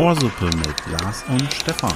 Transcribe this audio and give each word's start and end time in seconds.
Ohrsuppe 0.00 0.46
mit 0.46 1.00
Lars 1.00 1.24
und 1.28 1.52
Stefan. 1.52 1.92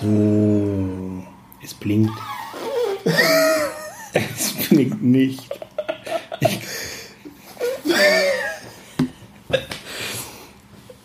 So, 0.00 1.24
es 1.62 1.74
blinkt. 1.74 2.12
es 4.12 4.68
blinkt 4.68 5.02
nicht. 5.02 5.48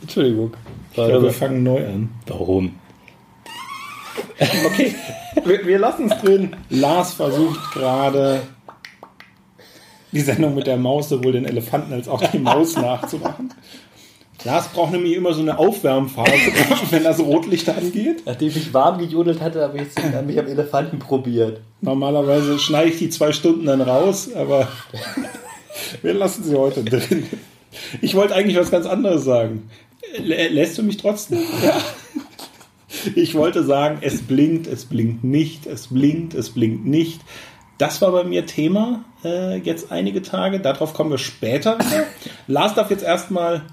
Entschuldigung. 0.02 0.54
Ich 0.90 0.94
glaube, 0.94 1.24
wir 1.24 1.32
fangen 1.32 1.64
neu 1.64 1.84
an. 1.84 2.10
Warum? 2.28 2.76
Okay, 4.66 4.96
wir, 5.46 5.66
wir 5.66 5.80
lassen 5.80 6.12
es 6.12 6.22
drin. 6.22 6.56
Lars 6.70 7.14
versucht 7.14 7.72
gerade 7.74 8.42
die 10.12 10.22
Sendung 10.22 10.56
mit 10.56 10.68
der 10.68 10.78
Maus 10.78 11.10
sowohl 11.10 11.34
den 11.34 11.46
Elefanten 11.46 11.94
als 11.94 12.08
auch 12.08 12.22
die 12.22 12.40
Maus 12.40 12.76
nachzumachen. 12.78 13.54
Lars 14.46 14.68
braucht 14.70 14.92
nämlich 14.92 15.14
immer 15.14 15.34
so 15.34 15.42
eine 15.42 15.58
Aufwärmphase, 15.58 16.32
wenn 16.92 17.04
das 17.04 17.20
Rotlicht 17.20 17.70
angeht. 17.70 18.24
Nachdem 18.26 18.50
ich 18.50 18.74
warm 18.74 19.00
gejodelt 19.00 19.42
hatte, 19.42 19.62
habe 19.62 19.78
ich 19.78 19.84
jetzt 19.84 20.26
mich 20.26 20.38
am 20.38 20.48
Elefanten 20.48 21.00
probiert. 21.00 21.62
Normalerweise 21.82 22.60
schneide 22.60 22.90
ich 22.90 23.00
die 23.00 23.10
zwei 23.10 23.32
Stunden 23.32 23.66
dann 23.66 23.82
raus, 23.82 24.34
aber 24.34 24.68
wir 26.02 26.14
lassen 26.14 26.44
sie 26.44 26.56
heute 26.56 26.84
drin. 26.84 27.26
Ich 28.02 28.16
wollte 28.16 28.36
eigentlich 28.36 28.58
was 28.58 28.70
ganz 28.70 28.86
anderes 28.86 29.24
sagen. 29.24 29.70
Lä 30.18 30.50
lässt 30.50 30.78
du 30.78 30.84
mich 30.84 30.98
trotzdem? 30.98 31.40
Ja. 31.64 31.78
Ich 33.16 33.36
wollte 33.36 33.64
sagen, 33.64 34.00
es 34.02 34.22
blinkt, 34.22 34.68
es 34.68 34.86
blinkt 34.86 35.24
nicht, 35.24 35.66
es 35.66 35.88
blinkt, 35.88 36.34
es 36.34 36.50
blinkt 36.50 36.86
nicht. 36.86 37.22
Das 37.78 38.02
war 38.02 38.12
bei 38.12 38.24
mir 38.24 38.46
Thema 38.46 39.04
äh, 39.24 39.58
jetzt 39.58 39.92
einige 39.92 40.22
Tage. 40.22 40.60
Darauf 40.60 40.94
kommen 40.94 41.10
wir 41.12 41.18
später 41.18 41.78
wieder. 41.80 42.06
Lars 42.48 42.76
darf 42.76 42.92
jetzt 42.92 43.04
erstmal 43.04 43.64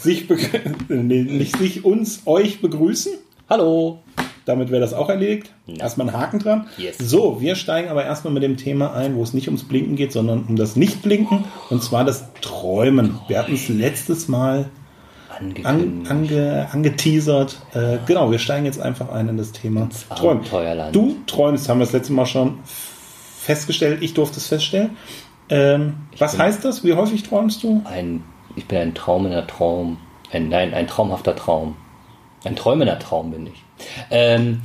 sich, 0.00 0.28
nee, 0.88 1.22
nicht 1.22 1.56
sich, 1.56 1.84
uns, 1.84 2.22
euch 2.26 2.60
begrüßen. 2.60 3.12
Hallo. 3.48 4.02
Damit 4.46 4.70
wäre 4.70 4.80
das 4.80 4.94
auch 4.94 5.08
erledigt. 5.08 5.52
Erstmal 5.66 6.08
einen 6.08 6.18
Haken 6.18 6.38
dran. 6.40 6.66
Yes. 6.76 6.98
So, 6.98 7.40
wir 7.40 7.54
steigen 7.54 7.88
aber 7.88 8.04
erstmal 8.04 8.32
mit 8.32 8.42
dem 8.42 8.56
Thema 8.56 8.94
ein, 8.94 9.14
wo 9.14 9.22
es 9.22 9.32
nicht 9.32 9.46
ums 9.46 9.64
Blinken 9.64 9.96
geht, 9.96 10.12
sondern 10.12 10.44
um 10.48 10.56
das 10.56 10.76
Nicht-Blinken. 10.76 11.44
Und 11.68 11.82
zwar 11.84 12.04
das 12.04 12.24
Träumen. 12.40 13.20
Wir 13.28 13.38
hatten 13.38 13.54
es 13.54 13.68
letztes 13.68 14.28
Mal 14.28 14.70
an, 15.64 16.06
ange, 16.08 16.68
angeteasert. 16.72 17.60
Äh, 17.74 17.98
genau, 18.06 18.30
wir 18.30 18.38
steigen 18.38 18.66
jetzt 18.66 18.80
einfach 18.80 19.10
ein 19.10 19.28
in 19.28 19.36
das 19.36 19.52
Thema 19.52 19.88
Träumen. 20.14 20.44
Du 20.92 21.16
träumst, 21.26 21.68
haben 21.68 21.78
wir 21.78 21.86
das 21.86 21.92
letzte 21.92 22.12
Mal 22.12 22.26
schon 22.26 22.58
festgestellt. 22.64 24.02
Ich 24.02 24.14
durfte 24.14 24.38
es 24.38 24.46
feststellen. 24.46 24.96
Ähm, 25.48 25.94
was 26.18 26.38
heißt 26.38 26.64
das? 26.64 26.84
Wie 26.84 26.94
häufig 26.94 27.22
träumst 27.24 27.62
du? 27.62 27.82
Ein, 27.84 28.22
ich 28.56 28.66
bin 28.66 28.78
ein 28.78 28.94
traumender 28.94 29.46
Traum. 29.46 29.98
Ein, 30.32 30.48
nein, 30.48 30.74
ein 30.74 30.86
traumhafter 30.86 31.34
Traum. 31.34 31.76
Ein 32.44 32.56
träumender 32.56 32.98
Traum 32.98 33.32
bin 33.32 33.48
ich. 33.48 33.64
Ähm, 34.10 34.60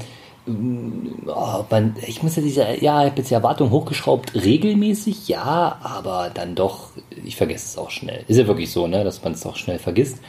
oh, 0.48 1.66
man, 1.70 1.96
ich 2.06 2.22
muss 2.22 2.36
ja 2.36 2.44
diese, 2.44 2.62
ja, 2.81 3.03
ich 3.03 3.09
habe 3.09 3.18
jetzt 3.18 3.30
die 3.30 3.34
Erwartung 3.34 3.72
hochgeschraubt, 3.72 4.36
regelmäßig, 4.36 5.28
ja, 5.28 5.80
aber 5.81 6.30
dann 6.34 6.56
doch, 6.56 6.90
ich 7.23 7.36
vergesse 7.36 7.66
es 7.66 7.78
auch 7.78 7.90
schnell. 7.90 8.23
Ist 8.28 8.38
ja 8.38 8.48
wirklich 8.48 8.72
so, 8.72 8.88
ne, 8.88 9.03
dass 9.03 9.23
man 9.23 9.34
es 9.34 9.46
auch 9.46 9.56
schnell 9.56 9.80
vergisst. 9.80 10.20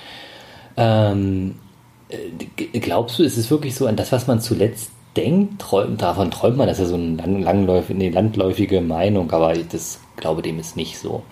Ähm, 0.77 1.57
äh, 2.09 2.79
glaubst 2.79 3.19
du, 3.19 3.23
ist 3.23 3.37
es 3.37 3.51
wirklich 3.51 3.75
so 3.75 3.87
an 3.87 3.97
das, 3.97 4.13
was 4.13 4.27
man 4.27 4.41
zuletzt 4.41 4.91
denkt? 5.17 5.61
Träumt, 5.61 6.03
davon 6.03 6.31
träumt 6.31 6.57
man, 6.57 6.67
das 6.69 6.79
ist 6.79 6.85
ja 6.85 6.89
so 6.91 6.95
eine 6.97 7.17
lang, 7.17 7.43
langläufige, 7.43 7.99
nee, 7.99 8.11
landläufige 8.11 8.81
Meinung, 8.81 9.31
aber 9.33 9.55
das 9.55 10.01
glaube 10.17 10.43
dem 10.43 10.59
ist 10.59 10.77
nicht 10.77 10.99
so. 10.99 11.23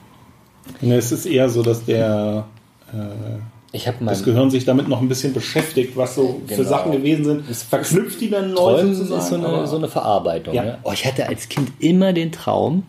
Ne, 0.81 0.97
es 0.97 1.13
ist 1.13 1.27
eher 1.27 1.49
so, 1.51 1.63
dass 1.63 1.85
der 1.85 2.47
äh, 2.93 3.77
Ich 3.77 3.91
das 4.01 4.25
Gehirn 4.25 4.51
sich 4.51 4.65
damit 4.65 4.89
noch 4.89 5.03
ein 5.03 5.09
bisschen 5.09 5.35
beschäftigt, 5.35 5.97
was 5.97 6.15
so 6.15 6.41
für 6.47 6.57
Genau. 6.57 6.69
Sachen 6.69 6.93
gewesen 6.93 7.25
sind. 7.25 7.51
Es 7.51 7.63
verknüpft 7.63 8.21
die 8.21 8.31
dann 8.31 8.53
neu 8.55 8.77
Träumen 8.77 8.95
sozusagen. 8.95 9.21
ist 9.21 9.29
so 9.29 9.35
eine, 9.37 9.67
so 9.67 9.77
eine 9.77 9.89
Verarbeitung. 9.89 10.55
Ja. 10.55 10.63
Ne? 10.63 10.79
Oh, 10.85 10.93
ich 10.93 11.05
hatte 11.05 11.29
als 11.29 11.49
Kind 11.49 11.73
immer 11.81 12.13
den 12.13 12.33
Traum, 12.33 12.85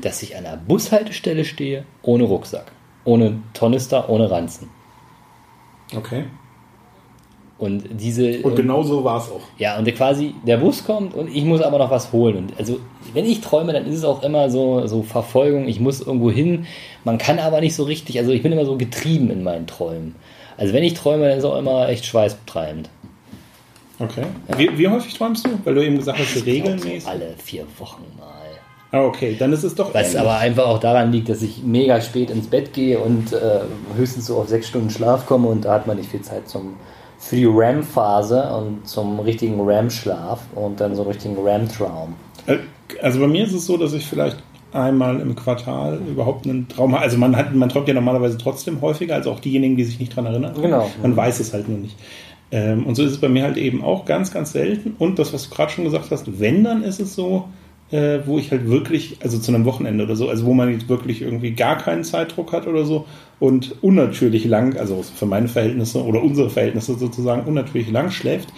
dass 0.00 0.22
ich 0.22 0.36
an 0.36 0.46
einer 0.46 0.56
Bushaltestelle 0.56 1.44
stehe, 1.44 1.84
ohne 2.02 2.24
Rucksack, 2.24 2.72
ohne 3.04 3.38
Tornister, 3.54 4.08
ohne 4.08 4.30
Ranzen. 4.30 4.68
Okay. 5.94 6.24
Und 7.58 7.84
diese 7.90 8.40
Und 8.42 8.54
genau 8.54 8.82
so 8.82 9.02
war 9.02 9.16
es 9.18 9.30
auch. 9.30 9.40
ja 9.56 9.78
und 9.78 9.86
der 9.86 9.94
quasi 9.94 10.34
der 10.46 10.58
Bus 10.58 10.84
kommt 10.84 11.14
und 11.14 11.34
ich 11.34 11.42
muss 11.44 11.62
aber 11.62 11.78
noch 11.78 11.90
was 11.90 12.12
holen. 12.12 12.36
Und 12.36 12.52
also 12.58 12.78
wenn 13.14 13.24
ich 13.24 13.40
träume, 13.40 13.72
dann 13.72 13.86
ist 13.86 13.96
es 13.96 14.04
auch 14.04 14.22
immer 14.22 14.50
so 14.50 14.86
so 14.86 15.02
Verfolgung. 15.02 15.66
Ich 15.66 15.80
muss 15.80 16.02
irgendwo 16.02 16.30
hin. 16.30 16.66
Man 17.04 17.16
kann 17.16 17.38
aber 17.38 17.60
nicht 17.62 17.74
so 17.74 17.84
richtig. 17.84 18.18
Also 18.18 18.32
ich 18.32 18.42
bin 18.42 18.52
immer 18.52 18.66
so 18.66 18.76
getrieben 18.76 19.30
in 19.30 19.42
meinen 19.42 19.66
Träumen. 19.66 20.16
Also 20.58 20.74
wenn 20.74 20.84
ich 20.84 20.94
träume, 20.94 21.22
dann 21.28 21.38
ist 21.38 21.44
es 21.44 21.50
auch 21.50 21.56
immer 21.58 21.88
echt 21.88 22.04
schweißtreibend. 22.04 22.90
Okay. 23.98 24.24
Wie, 24.58 24.76
wie 24.76 24.88
häufig 24.88 25.14
träumst 25.14 25.46
du? 25.46 25.50
Weil 25.64 25.74
du 25.76 25.84
eben 25.84 25.96
gesagt 25.96 26.18
hast, 26.18 26.44
regelmäßig. 26.44 27.06
Alle 27.06 27.34
vier 27.42 27.64
Wochen 27.78 28.02
mal. 28.18 28.26
Ah, 28.92 29.02
okay, 29.04 29.36
dann 29.38 29.52
ist 29.52 29.64
es 29.64 29.74
doch. 29.74 29.92
Was 29.92 30.08
ähnlich. 30.08 30.20
aber 30.20 30.38
einfach 30.38 30.66
auch 30.66 30.78
daran 30.78 31.12
liegt, 31.12 31.28
dass 31.28 31.42
ich 31.42 31.62
mega 31.64 32.00
spät 32.00 32.30
ins 32.30 32.46
Bett 32.46 32.72
gehe 32.72 32.98
und 32.98 33.32
äh, 33.32 33.60
höchstens 33.96 34.26
so 34.26 34.36
auf 34.38 34.48
sechs 34.48 34.68
Stunden 34.68 34.90
Schlaf 34.90 35.26
komme 35.26 35.48
und 35.48 35.64
da 35.64 35.74
hat 35.74 35.86
man 35.86 35.96
nicht 35.96 36.10
viel 36.10 36.22
Zeit 36.22 36.48
zum, 36.48 36.74
für 37.18 37.36
die 37.36 37.44
REM-Phase 37.46 38.48
und 38.54 38.86
zum 38.88 39.18
richtigen 39.20 39.60
REM-Schlaf 39.60 40.40
und 40.54 40.80
dann 40.80 40.94
so 40.94 41.02
einen 41.02 41.10
richtigen 41.10 41.36
REM-Traum. 41.38 42.14
Äh, 42.46 42.58
Also 43.02 43.20
bei 43.20 43.26
mir 43.26 43.44
ist 43.44 43.52
es 43.52 43.66
so, 43.66 43.76
dass 43.76 43.92
ich 43.92 44.06
vielleicht 44.06 44.38
einmal 44.72 45.20
im 45.20 45.34
Quartal 45.34 45.98
überhaupt 46.08 46.46
einen 46.46 46.68
Traum 46.68 46.92
habe. 46.94 47.02
Also 47.02 47.18
man 47.18 47.34
hat, 47.36 47.54
man 47.54 47.68
träumt 47.68 47.88
ja 47.88 47.94
normalerweise 47.94 48.38
trotzdem 48.38 48.80
häufiger, 48.82 49.14
als 49.16 49.26
auch 49.26 49.40
diejenigen, 49.40 49.76
die 49.76 49.84
sich 49.84 49.98
nicht 49.98 50.14
dran 50.14 50.26
erinnern. 50.26 50.54
Genau. 50.60 50.88
Man 51.02 51.16
weiß 51.16 51.40
es 51.40 51.52
halt 51.52 51.68
nur 51.68 51.78
nicht. 51.78 51.96
Ähm, 52.52 52.86
und 52.86 52.94
so 52.94 53.02
ist 53.02 53.10
es 53.12 53.18
bei 53.18 53.28
mir 53.28 53.42
halt 53.42 53.56
eben 53.56 53.82
auch 53.82 54.04
ganz, 54.04 54.32
ganz 54.32 54.52
selten. 54.52 54.94
Und 54.98 55.18
das, 55.18 55.32
was 55.32 55.48
du 55.48 55.54
gerade 55.54 55.72
schon 55.72 55.84
gesagt 55.84 56.10
hast, 56.10 56.38
wenn, 56.40 56.62
dann 56.62 56.82
ist 56.84 57.00
es 57.00 57.14
so, 57.14 57.48
äh, 57.90 58.20
wo 58.26 58.38
ich 58.38 58.50
halt 58.50 58.68
wirklich, 58.68 59.18
also 59.22 59.38
zu 59.38 59.52
einem 59.52 59.64
Wochenende 59.64 60.04
oder 60.04 60.16
so, 60.16 60.28
also 60.28 60.46
wo 60.46 60.54
man 60.54 60.70
jetzt 60.72 60.88
wirklich 60.88 61.22
irgendwie 61.22 61.52
gar 61.52 61.78
keinen 61.78 62.04
Zeitdruck 62.04 62.52
hat 62.52 62.66
oder 62.66 62.84
so 62.84 63.06
und 63.38 63.82
unnatürlich 63.82 64.44
lang, 64.44 64.76
also 64.76 65.02
für 65.02 65.26
meine 65.26 65.48
Verhältnisse 65.48 66.02
oder 66.02 66.22
unsere 66.22 66.50
Verhältnisse 66.50 66.94
sozusagen 66.94 67.46
unnatürlich 67.46 67.90
lang 67.90 68.10
schläft, 68.10 68.48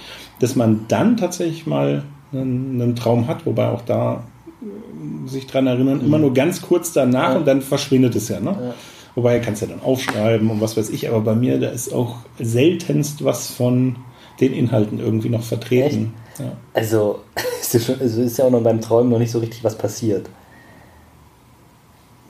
dass 0.41 0.57
man 0.57 0.87
dann 0.89 1.17
tatsächlich 1.17 1.67
mal 1.67 2.05
einen, 2.33 2.81
einen 2.81 2.97
Traum 2.97 3.27
hat, 3.27 3.45
wobei 3.45 3.69
auch 3.69 3.83
da 3.83 4.25
äh, 4.63 5.29
sich 5.29 5.47
dran 5.47 5.67
erinnern, 5.67 6.01
immer 6.01 6.19
nur 6.19 6.33
ganz 6.33 6.63
kurz 6.63 6.93
danach 6.93 7.37
und 7.37 7.47
dann 7.47 7.61
verschwindet 7.61 8.17
es 8.17 8.29
ja. 8.29 8.41
Ne? 8.41 8.75
Wobei, 9.15 9.41
kannst 9.41 9.63
ja 9.63 9.69
dann 9.69 9.83
aufschreiben 9.83 10.49
und 10.49 10.61
was 10.61 10.77
weiß 10.77 10.91
ich, 10.91 11.09
aber 11.09 11.21
bei 11.21 11.35
mir, 11.35 11.59
da 11.59 11.71
ist 11.71 11.93
auch 11.93 12.19
seltenst 12.39 13.25
was 13.25 13.51
von 13.51 13.97
den 14.41 14.53
Inhalten 14.53 15.01
irgendwie 15.01 15.29
noch 15.29 15.43
vertreten. 15.43 16.15
Ja. 16.39 16.53
Also 16.73 17.21
ist, 17.61 17.75
ja 17.75 17.81
schon, 17.81 18.01
also 18.01 18.23
ist 18.23 18.39
ja 18.39 18.45
auch 18.45 18.51
noch 18.51 18.63
beim 18.63 18.81
Träumen 18.81 19.11
noch 19.11 19.19
nicht 19.19 19.31
so 19.31 19.39
richtig 19.39 19.63
was 19.65 19.77
passiert. 19.77 20.29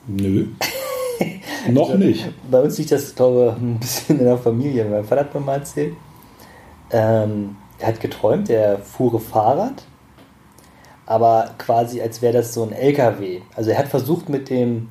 Nö. 0.07 0.47
noch 1.71 1.95
nicht. 1.95 2.27
Bei 2.51 2.61
uns 2.61 2.79
liegt 2.79 2.93
das, 2.93 3.15
glaube 3.15 3.55
ich, 3.55 3.63
ein 3.63 3.79
bisschen 3.79 4.19
in 4.19 4.25
der 4.25 4.39
Familie. 4.39 4.85
Mein 4.85 5.05
Vater 5.05 5.23
hat 5.23 5.35
mir 5.35 5.41
mal 5.41 5.59
erzählt, 5.59 5.95
ähm, 6.91 7.57
er 7.79 7.89
hat 7.89 8.01
geträumt, 8.01 8.49
er 8.51 8.79
fuhre 8.79 9.21
Fahrrad, 9.21 9.85
aber 11.07 11.51
quasi 11.59 12.01
als 12.01 12.23
wäre 12.23 12.33
das 12.33 12.55
so 12.55 12.63
ein 12.63 12.73
LKW. 12.73 13.43
Also 13.55 13.71
er 13.71 13.79
hat 13.79 13.89
versucht, 13.89 14.29
mit 14.29 14.51
dem, 14.51 14.89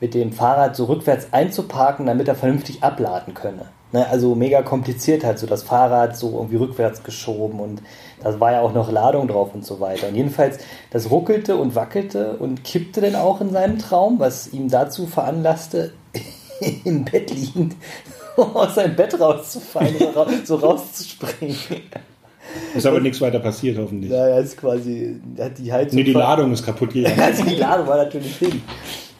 mit 0.00 0.14
dem 0.14 0.32
Fahrrad 0.32 0.76
so 0.76 0.84
rückwärts 0.86 1.32
einzuparken, 1.32 2.06
damit 2.06 2.28
er 2.28 2.34
vernünftig 2.34 2.82
abladen 2.82 3.34
könne. 3.34 3.66
Ne, 3.90 4.06
also 4.06 4.34
mega 4.34 4.60
kompliziert 4.60 5.24
halt, 5.24 5.38
so 5.38 5.46
das 5.46 5.62
Fahrrad 5.62 6.14
so 6.14 6.32
irgendwie 6.32 6.56
rückwärts 6.56 7.02
geschoben 7.02 7.58
und 7.58 7.80
da 8.22 8.38
war 8.38 8.52
ja 8.52 8.60
auch 8.60 8.74
noch 8.74 8.92
Ladung 8.92 9.28
drauf 9.28 9.54
und 9.54 9.64
so 9.64 9.80
weiter. 9.80 10.08
Und 10.08 10.14
jedenfalls, 10.14 10.58
das 10.90 11.10
ruckelte 11.10 11.56
und 11.56 11.74
wackelte 11.74 12.36
und 12.36 12.64
kippte 12.64 13.00
dann 13.00 13.14
auch 13.14 13.40
in 13.40 13.50
seinem 13.50 13.78
Traum, 13.78 14.18
was 14.18 14.52
ihm 14.52 14.68
dazu 14.68 15.06
veranlasste, 15.06 15.92
im 16.84 17.04
Bett 17.06 17.30
liegend 17.30 17.76
aus 18.36 18.74
seinem 18.74 18.94
Bett 18.94 19.18
rauszufallen 19.18 19.96
oder 19.96 20.28
so 20.44 20.56
rauszuspringen. 20.56 21.56
Ist 22.74 22.86
aber 22.86 23.00
nichts 23.00 23.20
weiter 23.20 23.40
passiert, 23.40 23.78
hoffentlich. 23.78 24.10
Ja, 24.10 24.26
er 24.26 24.40
ist 24.40 24.56
quasi, 24.56 25.16
hat 25.38 25.58
die 25.58 25.72
Heizung. 25.72 25.96
Nee, 25.96 26.04
die 26.04 26.12
Ladung 26.12 26.52
ist 26.52 26.64
kaputt 26.64 26.92
gegangen. 26.92 27.18
Also 27.20 27.44
die 27.44 27.56
Ladung 27.56 27.86
war 27.86 27.96
natürlich 27.96 28.36
hin. 28.36 28.62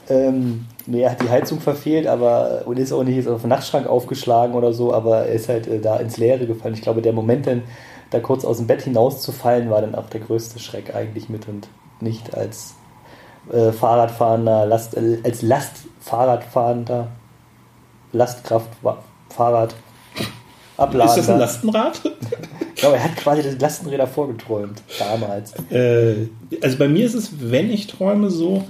Ähm, 0.08 0.66
nee, 0.88 1.02
er 1.02 1.12
hat 1.12 1.23
die 1.23 1.29
Heizung 1.29 1.61
verfehlt, 1.61 2.06
aber 2.06 2.62
und 2.67 2.79
ist 2.79 2.93
auch 2.93 3.05
nicht 3.05 3.17
jetzt 3.17 3.29
auf 3.29 3.43
den 3.43 3.50
Nachtschrank 3.50 3.87
aufgeschlagen 3.87 4.55
oder 4.55 4.73
so, 4.73 4.93
aber 4.93 5.26
er 5.26 5.32
ist 5.35 5.49
halt 5.49 5.67
äh, 5.67 5.81
da 5.81 5.96
ins 5.99 6.17
Leere 6.17 6.46
gefallen. 6.46 6.75
Ich 6.75 6.82
glaube, 6.82 7.02
der 7.02 7.12
Moment 7.12 7.46
dann 7.46 7.62
da 8.11 8.20
kurz 8.20 8.44
aus 8.44 8.56
dem 8.56 8.67
Bett 8.67 8.82
hinauszufallen, 8.82 9.70
war 9.70 9.82
dann 9.82 9.94
auch 9.94 10.08
der 10.08 10.20
größte 10.20 10.58
Schreck 10.58 10.94
eigentlich 10.94 11.29
mit 11.29 11.46
und 11.46 11.69
nicht 12.00 12.35
als 12.35 12.75
äh, 13.52 13.73
Fahrradfahrender, 13.73 14.67
Last, 14.67 14.96
äh, 14.96 15.19
als 15.25 15.43
Lastfahrradfahrender, 15.43 17.08
Lastkraft, 18.12 18.70
Fahrrad, 19.29 19.75
Ist 20.79 21.17
das 21.17 21.29
ein. 21.29 21.38
Lastenrad? 21.38 22.00
glaube, 22.79 22.96
er 22.96 23.05
hat 23.05 23.17
quasi 23.17 23.43
die 23.43 23.58
Lastenräder 23.58 24.06
vorgeträumt, 24.06 24.82
damals. 24.99 25.52
Äh, 25.70 26.29
also 26.62 26.79
bei 26.79 26.88
mir 26.88 27.05
ist 27.05 27.14
es, 27.14 27.31
wenn 27.41 27.70
ich 27.70 27.87
träume, 27.87 28.31
so, 28.31 28.64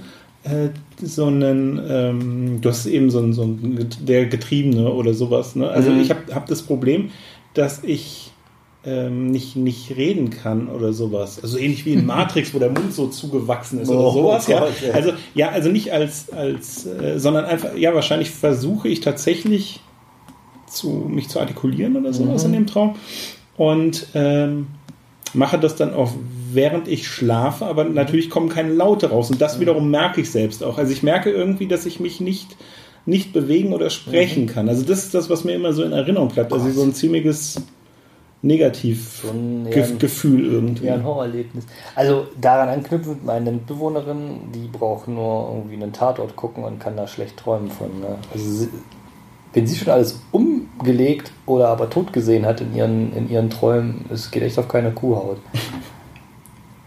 so 1.01 1.25
einen, 1.25 1.81
ähm, 1.89 2.61
du 2.61 2.69
hast 2.69 2.85
eben 2.85 3.09
so 3.09 3.19
einen, 3.19 3.33
so 3.33 3.43
einen 3.43 3.87
der 4.01 4.25
Getriebene 4.27 4.91
oder 4.91 5.13
sowas. 5.13 5.55
Ne? 5.55 5.69
Also 5.69 5.91
Mhm. 5.91 6.01
ich 6.01 6.09
habe 6.09 6.33
hab 6.33 6.47
das 6.47 6.61
Problem, 6.61 7.11
dass 7.53 7.83
ich 7.83 8.31
ähm, 8.85 9.27
nicht, 9.31 9.55
nicht 9.57 9.91
reden 9.97 10.29
kann 10.29 10.69
oder 10.69 10.93
sowas. 10.93 11.41
Also 11.43 11.57
ähnlich 11.57 11.85
wie 11.85 11.93
in 11.93 12.05
Matrix, 12.15 12.53
wo 12.53 12.59
der 12.59 12.69
Mund 12.69 12.93
so 12.93 13.07
zugewachsen 13.07 13.79
ist 13.81 13.89
Oh 13.89 13.93
oder 13.95 14.11
sowas. 14.13 14.47
ja. 14.47 14.59
Gott, 14.61 14.69
ja. 14.87 14.93
Also 14.93 15.11
ja, 15.35 15.49
also 15.49 15.69
nicht 15.69 15.91
als, 15.91 16.31
als 16.31 16.85
äh, 16.85 17.19
sondern 17.19 17.45
einfach, 17.45 17.75
ja, 17.75 17.93
wahrscheinlich 17.93 18.29
versuche 18.29 18.87
ich 18.87 19.01
tatsächlich 19.01 19.81
zu, 20.67 20.89
mich 21.09 21.27
zu 21.29 21.39
artikulieren 21.39 21.95
oder 21.97 22.13
sowas 22.13 22.43
Mhm. 22.43 22.53
in 22.53 22.59
dem 22.59 22.67
Traum. 22.67 22.95
Und 23.57 24.07
ähm, 24.13 24.67
mache 25.33 25.59
das 25.59 25.75
dann 25.75 25.93
auch 25.93 26.13
während 26.53 26.87
ich 26.87 27.07
schlafe, 27.07 27.65
aber 27.65 27.83
natürlich 27.83 28.29
kommen 28.29 28.49
keine 28.49 28.73
Laute 28.73 29.09
raus. 29.09 29.29
Und 29.29 29.41
das 29.41 29.59
wiederum 29.59 29.91
merke 29.91 30.21
ich 30.21 30.31
selbst 30.31 30.63
auch. 30.63 30.77
Also 30.77 30.91
ich 30.91 31.03
merke 31.03 31.31
irgendwie, 31.31 31.67
dass 31.67 31.85
ich 31.85 31.99
mich 31.99 32.21
nicht, 32.21 32.55
nicht 33.05 33.33
bewegen 33.33 33.73
oder 33.73 33.89
sprechen 33.89 34.47
kann. 34.47 34.69
Also 34.69 34.83
das 34.83 35.05
ist 35.05 35.13
das, 35.13 35.29
was 35.29 35.43
mir 35.43 35.53
immer 35.53 35.73
so 35.73 35.83
in 35.83 35.91
Erinnerung 35.91 36.29
bleibt. 36.29 36.53
Also 36.53 36.69
so 36.71 36.83
ein 36.83 36.93
ziemliches 36.93 37.61
Negativgefühl 38.41 40.45
irgendwie. 40.45 40.55
irgendwie. 40.55 40.85
Ja, 40.85 40.93
ein 40.93 41.03
Horrorerlebnis. 41.03 41.65
Also 41.95 42.27
daran 42.39 42.69
anknüpfend, 42.69 43.25
meine 43.25 43.51
Mitbewohnerin, 43.51 44.51
die 44.55 44.67
braucht 44.67 45.09
nur 45.09 45.55
irgendwie 45.55 45.75
einen 45.75 45.91
Tatort 45.91 46.37
gucken 46.37 46.63
und 46.63 46.79
kann 46.79 46.95
da 46.95 47.07
schlecht 47.07 47.35
träumen 47.37 47.69
von. 47.69 47.99
Ne? 47.99 48.17
Also 48.33 48.49
sie, 48.49 48.69
wenn 49.53 49.67
sie 49.67 49.75
schon 49.75 49.91
alles 49.91 50.21
umgelegt 50.31 51.31
oder 51.45 51.69
aber 51.69 51.89
tot 51.89 52.13
gesehen 52.13 52.45
hat 52.45 52.61
in 52.61 52.75
ihren, 52.75 53.13
in 53.13 53.29
ihren 53.29 53.49
Träumen, 53.49 54.05
es 54.09 54.31
geht 54.31 54.43
echt 54.43 54.57
auf 54.57 54.67
keine 54.67 54.91
Kuhhaut. 54.91 55.37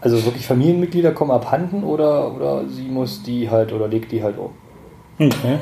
Also 0.03 0.25
wirklich 0.25 0.45
Familienmitglieder 0.45 1.13
kommen 1.13 1.31
abhanden 1.31 1.83
oder, 1.83 2.35
oder 2.35 2.67
sie 2.67 2.89
muss 2.89 3.23
die 3.23 3.49
halt 3.49 3.71
oder 3.71 3.87
legt 3.87 4.11
die 4.11 4.21
halt 4.21 4.37
um. 4.37 4.49
Okay. 5.17 5.59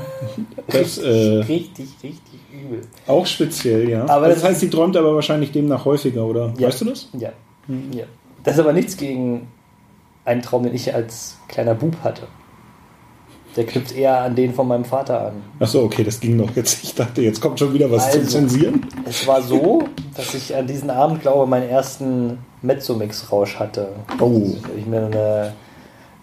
Das, 0.68 0.98
äh, 0.98 1.44
richtig, 1.44 1.90
richtig 2.02 2.40
übel. 2.52 2.82
auch 3.06 3.26
speziell, 3.26 3.88
ja. 3.88 4.10
Aber 4.10 4.28
das, 4.28 4.42
das 4.42 4.50
heißt, 4.50 4.60
sie 4.62 4.70
träumt 4.70 4.98
aber 4.98 5.14
wahrscheinlich 5.14 5.52
demnach 5.52 5.86
häufiger, 5.86 6.26
oder? 6.26 6.54
Ja. 6.58 6.70
Weißt 6.70 6.82
du 6.82 6.86
das? 6.86 7.10
Ja. 7.14 7.32
ja. 7.92 8.06
Das 8.44 8.56
ist 8.56 8.60
aber 8.60 8.74
nichts 8.74 8.98
gegen 8.98 9.48
einen 10.26 10.42
Traum, 10.42 10.64
den 10.64 10.74
ich 10.74 10.94
als 10.94 11.38
kleiner 11.48 11.76
Bub 11.76 11.98
hatte. 12.04 12.24
Der 13.56 13.66
knüpft 13.66 13.94
eher 13.94 14.22
an 14.22 14.34
den 14.36 14.54
von 14.54 14.68
meinem 14.68 14.86
Vater 14.86 15.28
an. 15.28 15.34
Achso, 15.60 15.84
okay, 15.84 16.04
das 16.06 16.20
ging 16.22 16.38
noch 16.38 16.56
jetzt. 16.56 16.84
Ich 16.84 16.96
dachte, 16.96 17.22
jetzt 17.22 17.42
kommt 17.42 17.60
schon 17.60 17.74
wieder 17.74 17.92
was 17.92 18.06
Also. 18.06 18.20
zum 18.20 18.28
Zensieren. 18.30 18.86
Es 19.06 19.28
war 19.28 19.42
so, 19.42 19.84
dass 20.16 20.34
ich 20.34 20.56
an 20.56 20.68
diesem 20.68 20.90
Abend, 20.90 21.22
glaube 21.22 21.44
ich, 21.44 21.50
meinen 21.50 21.68
ersten 21.70 22.38
Mezzomix-Rausch 22.62 23.60
hatte. 23.60 23.90
Oh. 24.20 24.40
Da 24.62 24.70
habe 24.70 24.80
ich 24.80 24.86
mir 24.86 25.06
eine 25.06 25.54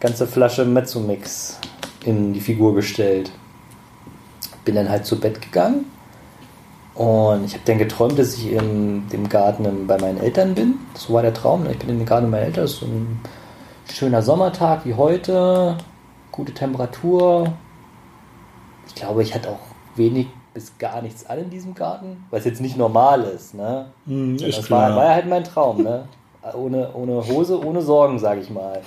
ganze 0.00 0.26
Flasche 0.26 0.64
Mezzomix 0.64 1.58
in 2.06 2.32
die 2.32 2.40
Figur 2.40 2.74
gestellt. 2.74 3.30
Bin 4.64 4.74
dann 4.76 4.88
halt 4.88 5.04
zu 5.04 5.18
Bett 5.20 5.42
gegangen 5.42 5.84
und 6.94 7.44
ich 7.44 7.52
habe 7.54 7.62
dann 7.66 7.78
geträumt, 7.78 8.18
dass 8.18 8.34
ich 8.34 8.52
in 8.52 9.06
dem 9.12 9.28
Garten 9.28 9.64
im- 9.64 9.86
bei 9.86 9.98
meinen 9.98 10.18
Eltern 10.20 10.54
bin. 10.54 10.74
So 10.94 11.12
war 11.12 11.22
der 11.22 11.34
Traum. 11.34 11.64
ne? 11.64 11.72
Ich 11.72 11.78
bin 11.78 11.90
in 11.90 11.98
dem 11.98 12.06
Garten 12.06 12.30
meiner 12.30 12.46
Eltern. 12.46 12.64
Es 12.64 12.72
ist 12.72 12.80
so 12.80 12.86
ein 12.86 13.20
schöner 13.92 14.22
Sommertag 14.22 14.84
wie 14.86 14.94
heute. 14.94 15.76
Gute 16.38 16.54
Temperatur. 16.54 17.52
Ich 18.86 18.94
glaube, 18.94 19.24
ich 19.24 19.34
hatte 19.34 19.50
auch 19.50 19.58
wenig 19.96 20.28
bis 20.54 20.78
gar 20.78 21.02
nichts 21.02 21.28
an 21.28 21.40
in 21.40 21.50
diesem 21.50 21.74
Garten, 21.74 22.26
was 22.30 22.44
jetzt 22.44 22.60
nicht 22.60 22.76
normal 22.76 23.24
ist. 23.24 23.54
Ne? 23.54 23.86
Hm, 24.06 24.36
ist 24.36 24.56
das 24.56 24.70
war, 24.70 24.94
war 24.94 25.04
ja 25.06 25.14
halt 25.14 25.26
mein 25.26 25.42
Traum, 25.42 25.82
ne? 25.82 26.04
Ohne, 26.54 26.94
ohne 26.94 27.26
Hose, 27.26 27.60
ohne 27.60 27.82
Sorgen, 27.82 28.20
sage 28.20 28.40
ich 28.40 28.50
mal. 28.50 28.80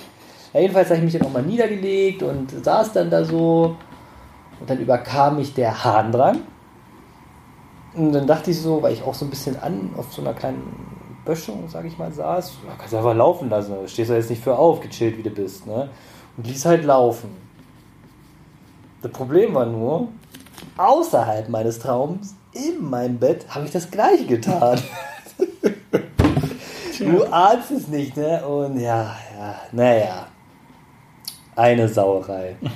Ja, 0.54 0.60
jedenfalls 0.60 0.88
habe 0.88 0.96
ich 0.96 1.04
mich 1.04 1.12
dann 1.12 1.26
auch 1.26 1.32
mal 1.32 1.42
niedergelegt 1.42 2.22
und 2.22 2.64
saß 2.64 2.94
dann 2.94 3.10
da 3.10 3.22
so. 3.22 3.76
Und 4.58 4.70
dann 4.70 4.78
überkam 4.78 5.36
mich 5.36 5.52
der 5.52 5.84
Harndrang. 5.84 6.38
Und 7.94 8.12
dann 8.12 8.26
dachte 8.26 8.50
ich 8.50 8.58
so, 8.58 8.82
weil 8.82 8.94
ich 8.94 9.02
auch 9.02 9.12
so 9.12 9.26
ein 9.26 9.30
bisschen 9.30 9.60
an 9.60 9.90
auf 9.98 10.10
so 10.10 10.22
einer 10.22 10.32
kleinen 10.32 10.62
Böschung, 11.26 11.68
sage 11.68 11.88
ich 11.88 11.98
mal, 11.98 12.10
saß, 12.10 12.54
ja, 12.66 12.72
kannst 12.78 12.94
du 12.94 12.96
einfach 12.96 13.14
laufen 13.14 13.50
lassen. 13.50 13.74
Du 13.74 13.86
stehst 13.86 14.10
ja 14.10 14.16
jetzt 14.16 14.30
nicht 14.30 14.42
für 14.42 14.56
auf, 14.56 14.80
gechillt 14.80 15.18
wie 15.18 15.22
du 15.22 15.30
bist, 15.30 15.66
ne? 15.66 15.90
Und 16.36 16.46
ließ 16.46 16.64
halt 16.64 16.84
laufen. 16.84 17.30
Das 19.02 19.12
Problem 19.12 19.54
war 19.54 19.66
nur, 19.66 20.08
außerhalb 20.76 21.48
meines 21.48 21.78
Traums, 21.78 22.34
in 22.52 22.88
meinem 22.88 23.18
Bett, 23.18 23.46
habe 23.48 23.64
ich 23.66 23.72
das 23.72 23.90
gleiche 23.90 24.26
getan. 24.26 24.78
du 26.98 27.24
ahnst 27.24 27.70
es 27.70 27.88
nicht, 27.88 28.16
ne? 28.16 28.46
Und 28.46 28.78
ja, 28.78 29.16
ja, 29.36 29.60
naja. 29.72 30.26
Eine 31.56 31.88
Sauerei. 31.88 32.56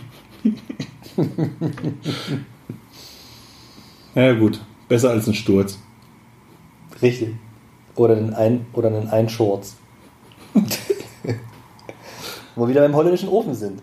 Ja, 4.17 4.32
gut. 4.32 4.62
Besser 4.88 5.11
als 5.11 5.26
ein 5.26 5.35
Sturz. 5.35 5.79
Richtig. 7.03 7.35
Oder 7.97 8.17
einen, 8.17 8.32
Ein 8.32 8.67
oder 8.73 8.88
einen 8.88 9.11
Einschurz. 9.11 9.76
Wo 12.56 12.62
wir 12.62 12.69
wieder 12.70 12.81
beim 12.81 12.97
holländischen 12.97 13.29
Ofen 13.29 13.55
sind. 13.55 13.81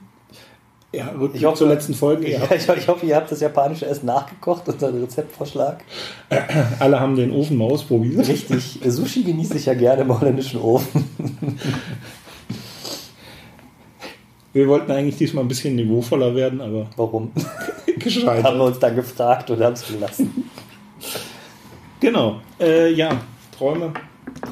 Ja, 0.91 1.07
gut. 1.11 1.31
Ich 1.33 1.43
hoffe- 1.45 1.57
zur 1.59 1.69
letzten 1.69 1.93
Folge. 1.93 2.25
Ich, 2.27 2.33
Ja. 2.33 2.43
ich, 2.53 2.67
ich 2.77 2.87
hoffe, 2.87 3.05
ihr 3.05 3.15
habt 3.15 3.31
das 3.31 3.39
japanische 3.39 3.85
Essen 3.85 4.05
nachgekocht, 4.07 4.67
unseren 4.67 4.99
Rezeptvorschlag. 5.01 5.83
Alle 6.79 6.99
haben 6.99 7.15
den 7.15 7.31
Ofen 7.31 7.57
mal 7.57 7.71
ausprobiert. 7.71 8.27
Richtig. 8.27 8.79
Sushi 8.85 9.23
genieße 9.23 9.55
ich 9.57 9.65
ja 9.65 9.73
gerne 9.73 10.01
im 10.03 10.19
holländischen 10.19 10.59
Ofen. 10.61 11.07
Wir 14.53 14.67
wollten 14.67 14.91
eigentlich 14.91 15.17
diesmal 15.17 15.43
ein 15.43 15.47
bisschen 15.47 15.75
niveauvoller 15.75 16.35
werden, 16.35 16.61
aber 16.61 16.87
Warum? 16.95 17.31
haben 17.35 17.99
gescheitert. 17.99 18.53
wir 18.55 18.63
uns 18.63 18.77
dann 18.79 18.95
gefragt 18.95 19.49
und 19.49 19.59
haben 19.63 19.73
es 19.73 19.87
gelassen. 19.87 20.49
Genau. 21.99 22.39
Äh, 22.59 22.91
ja, 22.93 23.09
Träume. 23.57 23.93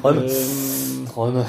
Träume. 0.00 0.24
Ähm, 0.24 1.06
Träume. 1.12 1.46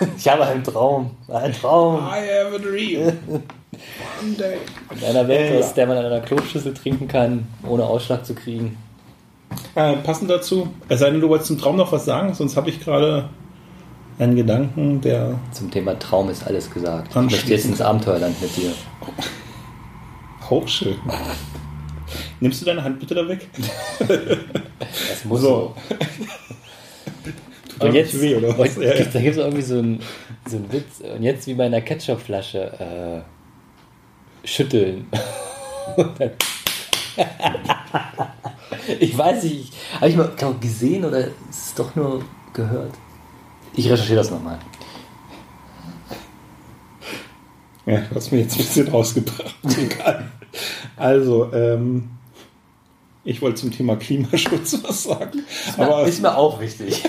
Ich 0.16 0.28
habe 0.28 0.44
einen 0.46 0.64
Traum. 0.64 1.10
Ein 1.28 1.52
Traum. 1.52 1.96
I 1.96 2.44
have 2.44 2.54
a 2.54 2.58
dream. 2.58 3.00
One 3.00 4.34
day. 4.38 4.58
In 4.90 5.04
einer 5.04 5.28
Welt, 5.28 5.58
aus 5.58 5.68
ja. 5.68 5.74
der 5.74 5.86
man 5.86 5.98
in 5.98 6.04
einer 6.06 6.20
Kloschüssel 6.20 6.74
trinken 6.74 7.08
kann, 7.08 7.46
ohne 7.66 7.84
Ausschlag 7.84 8.24
zu 8.24 8.34
kriegen. 8.34 8.76
Äh, 9.74 9.96
passend 9.96 10.30
dazu, 10.30 10.68
es 10.88 11.00
sei 11.00 11.10
denn, 11.10 11.20
du 11.20 11.28
wolltest 11.28 11.48
zum 11.48 11.58
Traum 11.58 11.76
noch 11.76 11.92
was 11.92 12.04
sagen, 12.04 12.34
sonst 12.34 12.56
habe 12.56 12.70
ich 12.70 12.80
gerade 12.80 13.28
einen 14.18 14.36
Gedanken, 14.36 15.00
der 15.00 15.38
Zum 15.50 15.70
Thema 15.70 15.98
Traum 15.98 16.28
ist 16.28 16.46
alles 16.46 16.70
gesagt. 16.70 17.08
Ich 17.10 17.16
möchte 17.16 17.50
jetzt 17.50 17.64
ins 17.64 17.80
Abenteuerland 17.80 18.40
mit 18.40 18.56
dir. 18.56 18.72
auch 20.48 20.68
schön. 20.68 20.96
Nimmst 22.40 22.60
du 22.60 22.66
deine 22.66 22.82
Hand 22.82 23.00
bitte 23.00 23.14
da 23.14 23.26
weg? 23.26 23.48
Das 23.98 25.24
muss 25.24 25.40
So. 25.40 25.74
Und 27.80 27.94
jetzt, 27.94 28.20
weh, 28.20 28.34
oder 28.36 28.56
was? 28.58 28.76
und, 28.76 28.82
Ja, 28.82 28.94
ja. 28.94 29.04
da 29.04 29.20
gibt 29.20 29.36
es 29.36 29.36
irgendwie 29.36 29.62
so 29.62 29.78
einen 29.78 30.00
so 30.48 30.56
einen 30.56 30.72
Witz. 30.72 31.00
Und 31.00 31.22
jetzt 31.22 31.46
wie 31.46 31.54
bei 31.54 31.66
einer 31.66 31.80
Ketchupflasche 31.80 33.24
äh, 34.44 34.46
schütteln. 34.46 35.06
Dann- 36.18 36.30
ich 39.00 39.16
weiß 39.16 39.44
nicht, 39.44 39.72
habe 39.94 40.08
ich 40.08 40.16
mal 40.16 40.30
glaub, 40.36 40.60
gesehen 40.60 41.04
oder 41.04 41.18
ist 41.26 41.32
es 41.50 41.74
doch 41.74 41.94
nur 41.96 42.22
gehört? 42.52 42.92
Ich 43.74 43.90
recherchiere 43.90 44.18
das 44.18 44.30
nochmal. 44.30 44.58
Ja, 47.86 47.98
du 48.08 48.14
hast 48.14 48.30
mir 48.30 48.40
jetzt 48.40 48.52
ein 48.52 48.58
bisschen 48.58 48.88
rausgebracht. 48.88 49.54
Egal. 49.78 50.30
Also, 50.96 51.52
ähm, 51.52 52.10
ich 53.24 53.40
wollte 53.42 53.60
zum 53.60 53.70
Thema 53.72 53.96
Klimaschutz 53.96 54.78
was 54.82 55.02
sagen. 55.04 55.44
Aber 55.76 56.04
ist 56.06 56.20
mir 56.22 56.36
auch 56.36 56.60
wichtig. 56.60 57.02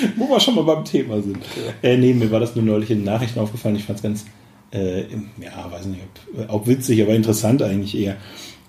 wo 0.16 0.28
wir 0.28 0.40
schon 0.40 0.54
mal 0.54 0.64
beim 0.64 0.84
Thema 0.84 1.20
sind. 1.22 1.38
Äh, 1.82 1.96
nee, 1.96 2.12
mir 2.14 2.30
war 2.30 2.40
das 2.40 2.54
nur 2.56 2.64
neulich 2.64 2.90
in 2.90 2.98
den 2.98 3.04
Nachrichten 3.06 3.38
aufgefallen. 3.40 3.76
Ich 3.76 3.84
fand 3.84 3.98
es 3.98 4.02
ganz, 4.02 4.24
äh, 4.72 5.00
ja, 5.40 5.70
weiß 5.70 5.86
nicht, 5.86 6.00
ob, 6.38 6.50
ob 6.54 6.66
witzig, 6.66 7.02
aber 7.02 7.14
interessant 7.14 7.62
eigentlich 7.62 7.96
eher. 7.96 8.16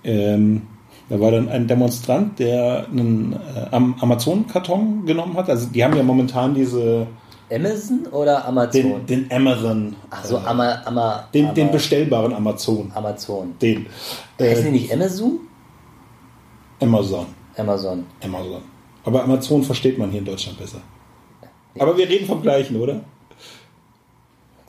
Ähm, 0.04 0.64
da 1.10 1.20
war 1.20 1.32
dann 1.32 1.50
ein 1.50 1.68
Demonstrant, 1.68 2.40
der 2.40 2.88
einen 2.90 3.34
äh, 3.34 3.66
Am- 3.72 3.96
Amazon-Karton 4.00 5.06
genommen 5.06 5.36
hat. 5.36 5.50
Also 5.50 5.68
die 5.68 5.84
haben 5.84 5.96
ja 5.98 6.04
momentan 6.04 6.54
diese 6.56 7.06
Amazon 7.54 8.06
oder 8.12 8.46
Amazon? 8.48 9.06
den, 9.06 9.28
den 9.28 9.32
Amazon, 9.32 9.96
Ach 10.10 10.24
so, 10.24 10.38
äh, 10.38 10.42
Ama, 10.46 10.82
Ama, 10.86 11.28
den, 11.34 11.46
Ama, 11.48 11.54
den 11.54 11.72
bestellbaren 11.72 12.34
Amazon. 12.34 12.90
Amazon. 12.96 13.54
Den. 13.62 13.88
Heißen 14.40 14.64
die 14.64 14.70
Äh, 14.70 14.72
nicht 14.72 14.94
Amazon? 14.94 15.40
Amazon. 16.80 17.26
Amazon. 17.58 18.06
Amazon. 18.24 18.62
Aber 19.04 19.24
Amazon 19.24 19.64
versteht 19.64 19.98
man 19.98 20.10
hier 20.12 20.20
in 20.20 20.26
Deutschland 20.26 20.58
besser. 20.58 20.80
Aber 21.80 21.98
wir 21.98 22.08
reden 22.10 22.28
vom 22.28 22.42
gleichen, 22.42 22.76
oder? 22.80 23.02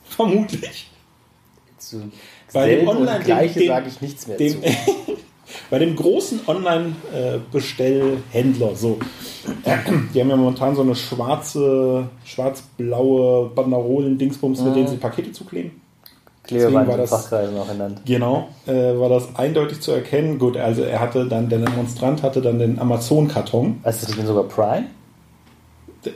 Vermutlich. 0.05 0.89
Zu 1.77 2.03
Bei 2.53 2.75
dem 2.75 2.87
Online- 2.87 3.23
Gleiche 3.23 3.67
sage 3.67 3.89
ich 3.89 3.99
nichts 4.01 4.27
mehr 4.27 4.37
dem- 4.37 4.61
zu. 4.61 4.63
bei 5.69 5.79
dem 5.79 5.95
großen 5.95 6.41
Online-Bestellhändler, 6.47 8.75
so, 8.75 8.97
die 10.13 10.21
haben 10.21 10.29
ja 10.29 10.35
momentan 10.35 10.75
so 10.75 10.81
eine 10.83 10.95
schwarze, 10.95 12.07
schwarz-blaue 12.25 13.49
Banderolen-Dingsbums, 13.49 14.61
mit 14.61 14.75
denen 14.75 14.87
sie 14.87 14.97
Pakete 14.97 15.31
zukleben. 15.31 15.81
Klebeband 16.43 16.87
war 16.89 16.97
das- 16.97 17.09
Fachkreisen 17.09 17.57
auch 17.57 17.67
genannt. 17.67 18.01
Genau, 18.05 18.49
äh, 18.67 18.71
war 18.97 19.09
das 19.09 19.35
eindeutig 19.35 19.79
zu 19.79 19.91
erkennen. 19.91 20.37
Gut, 20.39 20.57
also 20.57 20.83
er 20.83 20.99
hatte 20.99 21.25
dann, 21.25 21.47
der 21.49 21.59
Demonstrant 21.59 22.21
hatte 22.21 22.41
dann 22.41 22.59
den 22.59 22.77
Amazon-Karton. 22.79 23.77
Du, 23.83 23.83
das 23.83 24.03
denn 24.17 24.27
sogar 24.27 24.43
Prime? 24.43 24.87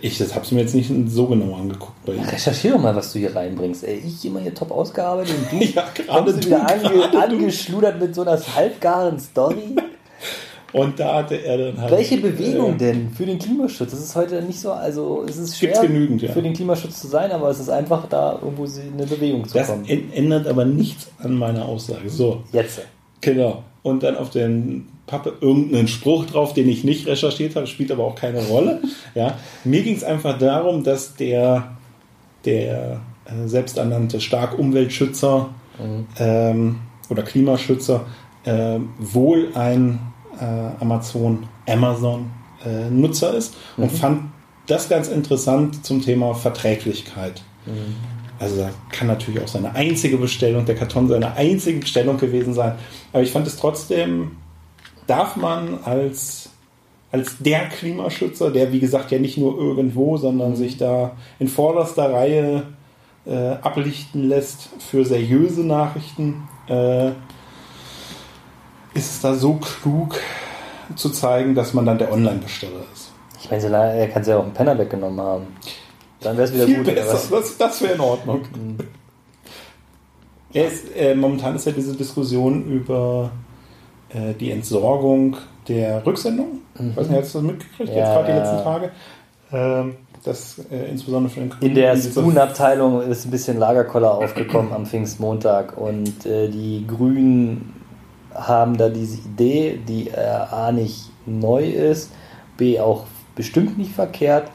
Ich 0.01 0.17
das 0.17 0.36
hab's 0.36 0.51
mir 0.51 0.62
jetzt 0.62 0.75
nicht 0.75 0.91
so 1.08 1.27
genau 1.27 1.56
angeguckt 1.56 2.06
bei. 2.06 2.13
Recherchiere 2.13 2.75
doch 2.75 2.82
mal, 2.82 2.96
was 2.96 3.13
du 3.13 3.20
hier 3.20 3.36
reinbringst. 3.36 3.84
Ey, 3.84 4.01
ich 4.06 4.25
immer 4.25 4.39
hier 4.39 4.53
top 4.53 4.72
ausgearbeitet 4.72 5.34
und 5.51 5.60
du 5.60 5.65
Ja, 5.74 5.86
gerade 5.96 6.24
kommst 6.32 6.44
du 6.44 6.48
wieder 6.48 6.70
ange 6.70 7.10
du. 7.12 7.17
angeschludert 7.17 8.00
mit 8.00 8.13
so 8.15 8.22
einer 8.24 8.39
halbgaren 8.56 9.20
Story. 9.20 9.75
Und 10.74 11.00
da 11.00 11.15
hatte 11.15 11.36
er 11.36 11.58
dann 11.58 11.82
halt. 11.82 11.91
Welche 11.91 12.17
Bewegung 12.17 12.75
äh, 12.75 12.77
denn 12.77 13.10
für 13.12 13.25
den 13.25 13.39
Klimaschutz? 13.39 13.89
Das 13.91 14.00
ist 14.01 14.15
heute 14.17 14.41
nicht 14.41 14.60
so, 14.60 14.74
also 14.74 15.24
es 15.27 15.38
ist 15.38 15.58
schwer 15.58 15.79
genügend, 15.82 16.22
ja. 16.22 16.32
für 16.34 16.41
den 16.41 16.51
Klimaschutz 16.53 17.00
zu 17.00 17.08
sein, 17.08 17.32
aber 17.32 17.50
es 17.50 17.60
ist 17.60 17.70
einfach 17.70 18.06
da 18.10 18.34
irgendwo 18.41 18.65
eine 18.65 19.06
Bewegung 19.08 19.48
zu 19.48 19.53
Das 19.58 19.67
kommen. 19.67 19.86
ä- 19.86 20.12
ändert 20.13 20.46
aber 20.46 20.65
nichts 20.65 21.08
an 21.24 21.36
meiner 21.36 21.65
Aussage. 21.65 22.10
So, 22.10 22.44
Jetzt. 22.51 22.82
genau. 23.22 23.63
Und 23.84 24.03
dann 24.03 24.17
auf 24.17 24.29
den 24.32 24.89
Pappe 25.08 25.34
irgendeinen 25.42 25.88
Spruch 25.88 26.26
drauf, 26.26 26.54
den 26.54 26.70
ich 26.70 26.84
nicht 26.84 27.08
recherchiert 27.08 27.56
habe, 27.56 27.66
spielt 27.66 27.92
aber 27.92 28.04
auch 28.04 28.16
keine 28.16 28.46
Rolle. 28.46 28.82
Ja, 29.16 29.38
mir 29.64 29.82
ging 29.82 29.96
es 29.96 30.04
einfach 30.04 30.38
darum, 30.38 30.84
dass 30.84 31.16
der, 31.16 31.78
der 32.46 33.00
äh, 33.26 33.48
selbsternannte 33.48 34.22
stark 34.22 34.60
Umweltschützer 34.60 35.50
ähm, 36.20 36.80
oder 37.10 37.24
Klimaschützer 37.24 38.06
äh, 38.44 38.80
wohl 39.00 39.50
ein 39.56 40.00
äh, 40.40 40.44
Amazon, 40.82 41.48
Amazon 41.68 42.32
äh, 42.66 42.90
Nutzer 42.90 43.34
ist 43.34 43.56
und 43.78 43.92
fand 43.92 44.32
das 44.68 44.90
ganz 44.90 45.08
interessant 45.08 45.86
zum 45.86 46.02
Thema 46.02 46.34
Verträglichkeit. 46.34 47.42
Also 48.40 48.58
da 48.58 48.70
kann 48.92 49.08
natürlich 49.08 49.42
auch 49.42 49.48
seine 49.48 49.74
einzige 49.76 50.18
Bestellung, 50.18 50.66
der 50.66 50.76
Karton 50.76 51.08
seine 51.08 51.36
einzige 51.36 51.80
Bestellung 51.80 52.18
gewesen 52.18 52.54
sein. 52.54 52.74
Aber 53.14 53.24
ich 53.24 53.32
fand 53.32 53.48
es 53.48 53.58
trotzdem, 53.58 54.32
darf 55.08 55.36
man 55.36 55.80
als, 55.84 56.50
als 57.12 57.38
der 57.40 57.68
Klimaschützer, 57.70 58.52
der 58.52 58.72
wie 58.72 58.80
gesagt 58.80 59.12
ja 59.12 59.20
nicht 59.20 59.38
nur 59.38 59.58
irgendwo, 59.58 60.18
sondern 60.18 60.56
sich 60.56 60.78
da 60.78 61.12
in 61.40 61.48
vorderster 61.48 62.12
Reihe 62.14 62.64
äh, 63.26 63.52
ablichten 63.62 64.28
lässt 64.30 64.70
für 64.80 65.04
seriöse 65.06 65.62
Nachrichten, 65.66 66.48
äh, 66.68 67.10
ist 68.94 69.12
es 69.12 69.22
da 69.22 69.34
so 69.34 69.54
klug 69.56 70.20
zu 70.96 71.10
zeigen, 71.10 71.54
dass 71.56 71.74
man 71.74 71.86
dann 71.86 71.98
der 71.98 72.12
Online-Besteller 72.12 72.82
ist. 72.94 73.12
Ich 73.42 73.50
meine, 73.50 73.62
solange- 73.62 73.94
er 73.94 74.08
kann 74.08 74.22
es 74.22 74.28
ja 74.28 74.38
auch 74.38 74.44
einen 74.44 74.54
Penner 74.54 74.78
weggenommen 74.78 75.20
haben. 75.20 75.48
Dann 76.22 76.36
wäre 76.38 76.48
es 76.48 76.54
wieder 76.54 76.66
Viel 76.66 76.78
gut. 76.84 76.86
besser, 76.96 77.20
das, 77.30 77.58
das 77.58 77.82
wäre 77.82 77.94
in 77.94 78.00
Ordnung. 78.00 78.42
Er 80.54 80.68
ist, 80.68 80.86
äh, 80.96 81.14
momentan 81.14 81.56
ist 81.56 81.66
ja 81.66 81.72
diese 81.74 81.96
Diskussion 81.96 82.66
über 82.66 83.30
äh, 84.10 84.34
die 84.34 84.52
Entsorgung 84.52 85.38
der 85.68 86.06
Rücksendung. 86.06 86.60
Ich 86.76 86.96
weiß 86.96 87.10
nicht, 87.10 87.20
hast 87.20 87.36
du 87.36 87.40
das 87.40 87.48
mitgekriegt, 87.48 87.90
jetzt 87.90 87.98
Ja, 87.98 88.14
gerade 88.14 88.32
die 88.32 88.40
letzten 88.40 88.64
Tage? 88.64 88.92
Ähm, 89.52 89.96
das 90.24 90.60
äh, 90.72 90.90
insbesondere 90.90 91.34
für 91.34 91.42
den 91.42 91.52
In 91.62 91.76
der 91.76 91.96
Spoon-Abteilung 91.96 93.02
ist 93.02 93.26
ein 93.26 93.32
bisschen 93.32 93.58
Lagerkoller 93.58 94.14
aufgekommen 94.14 94.72
am 94.74 94.86
Pfingstmontag 94.86 95.78
und 95.78 96.26
äh, 96.26 96.50
die 96.50 96.86
Grünen 96.88 97.74
haben 98.34 98.78
da 98.78 98.90
diese 98.90 99.20
Idee, 99.20 99.80
die 99.88 100.10
äh, 100.10 100.18
A 100.18 100.72
nicht 100.72 101.10
neu 101.26 101.64
ist, 101.64 102.12
B 102.58 102.80
auch 102.80 103.06
bestimmt 103.36 103.78
nicht 103.78 103.94
verkehrt, 103.94 104.50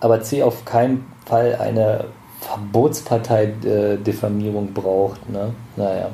aber 0.00 0.22
C 0.22 0.42
auf 0.42 0.64
keinen 0.64 1.04
Fall 1.26 1.56
eine 1.56 2.06
Verbotspartei-Diffamierung 2.40 4.72
braucht. 4.72 5.28
Ne? 5.30 5.52
Naja. 5.76 6.08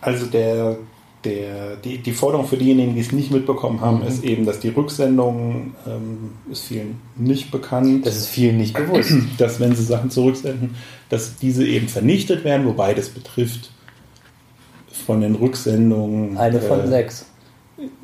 Also 0.00 0.26
der, 0.26 0.76
der, 1.24 1.76
die, 1.76 1.98
die 1.98 2.12
Forderung 2.12 2.46
für 2.46 2.56
diejenigen, 2.56 2.94
die 2.94 3.00
es 3.00 3.12
nicht 3.12 3.30
mitbekommen 3.30 3.80
haben, 3.80 4.00
Mhm. 4.00 4.06
ist 4.06 4.24
eben, 4.24 4.46
dass 4.46 4.60
die 4.60 4.68
Rücksendung 4.68 5.74
ähm, 5.86 6.32
ist 6.50 6.64
vielen 6.64 7.00
nicht 7.16 7.50
bekannt. 7.50 8.06
Das 8.06 8.16
ist 8.16 8.28
vielen 8.28 8.58
nicht 8.58 8.74
bewusst. 8.74 9.12
dass 9.38 9.60
wenn 9.60 9.74
sie 9.74 9.84
Sachen 9.84 10.10
zurücksenden, 10.10 10.74
dass 11.08 11.36
diese 11.36 11.66
eben 11.66 11.88
vernichtet 11.88 12.44
werden, 12.44 12.66
wobei 12.66 12.94
das 12.94 13.08
betrifft 13.08 13.70
von 15.06 15.20
den 15.20 15.34
Rücksendungen. 15.34 16.36
Eine 16.36 16.60
von 16.60 16.80
äh, 16.80 16.88
sechs. 16.88 17.26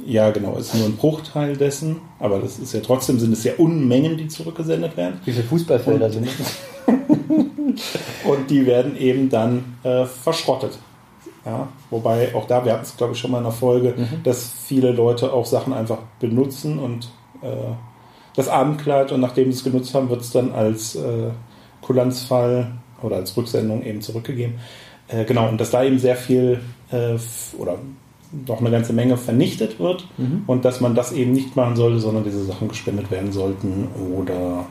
Ja, 0.05 0.31
genau, 0.31 0.57
ist 0.57 0.75
nur 0.75 0.87
ein 0.87 0.97
Bruchteil 0.97 1.57
dessen, 1.57 1.97
aber 2.19 2.41
das 2.41 2.59
ist 2.59 2.75
ja 2.75 2.81
trotzdem, 2.81 3.21
sind 3.21 3.33
es 3.33 3.45
ja 3.45 3.53
Unmengen, 3.57 4.17
die 4.17 4.27
zurückgesendet 4.29 4.97
werden. 4.97 5.21
Wie 5.25 5.33
viele 5.33 5.45
Fußballfelder 5.45 6.11
sind 6.11 6.27
das? 6.27 6.57
Und 8.25 8.51
die 8.51 8.67
werden 8.67 8.97
eben 8.97 9.31
dann 9.31 9.77
äh, 9.85 10.05
verschrottet. 10.07 10.77
Ja, 11.47 11.69
wobei 11.91 12.35
auch 12.35 12.47
da, 12.47 12.65
wir 12.65 12.73
hatten 12.75 12.83
es 12.83 12.97
glaube 12.97 13.15
ich 13.15 13.19
schon 13.19 13.31
mal 13.31 13.39
in 13.39 13.45
der 13.45 13.53
Folge, 13.53 13.95
dass 14.25 14.53
viele 14.67 14.93
Leute 14.93 15.33
auch 15.33 15.47
Sachen 15.47 15.73
einfach 15.73 15.99
benutzen 16.21 16.79
und 16.79 17.11
äh, 17.43 17.47
das 18.37 18.49
Abendkleid 18.49 19.11
und 19.13 19.21
nachdem 19.21 19.51
sie 19.51 19.59
es 19.59 19.65
genutzt 19.65 19.95
haben, 19.95 20.11
wird 20.11 20.21
es 20.21 20.31
dann 20.33 20.53
als 20.53 20.97
äh, 20.97 21.31
Kulanzfall 21.83 22.73
oder 23.03 23.17
als 23.17 23.37
Rücksendung 23.37 23.83
eben 23.85 24.01
zurückgegeben. 24.03 24.55
Äh, 25.09 25.25
genau, 25.25 25.49
und 25.49 25.61
dass 25.61 25.71
da 25.71 25.83
eben 25.83 25.99
sehr 25.99 26.17
viel 26.17 26.61
äh, 26.93 27.17
oder 27.59 27.77
noch 28.47 28.61
eine 28.61 28.71
ganze 28.71 28.93
Menge 28.93 29.17
vernichtet 29.17 29.81
wird 29.81 30.07
und 30.47 30.65
dass 30.65 30.81
man 30.81 30.95
das 30.95 31.11
eben 31.11 31.33
nicht 31.33 31.57
machen 31.57 31.75
sollte, 31.75 31.99
sondern 31.99 32.23
diese 32.23 32.45
Sachen 32.45 32.69
gespendet 32.69 33.11
werden 33.11 33.33
sollten 33.33 33.89
oder 34.17 34.67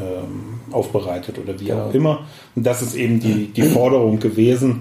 ähm, 0.00 0.60
aufbereitet 0.70 1.38
oder 1.38 1.60
wie 1.60 1.66
Genau. 1.66 1.88
auch 1.88 1.92
immer. 1.94 2.20
Und 2.56 2.64
das 2.64 2.80
ist 2.80 2.94
eben 2.94 3.20
die, 3.20 3.48
die 3.48 3.62
Forderung 3.64 4.18
gewesen. 4.18 4.80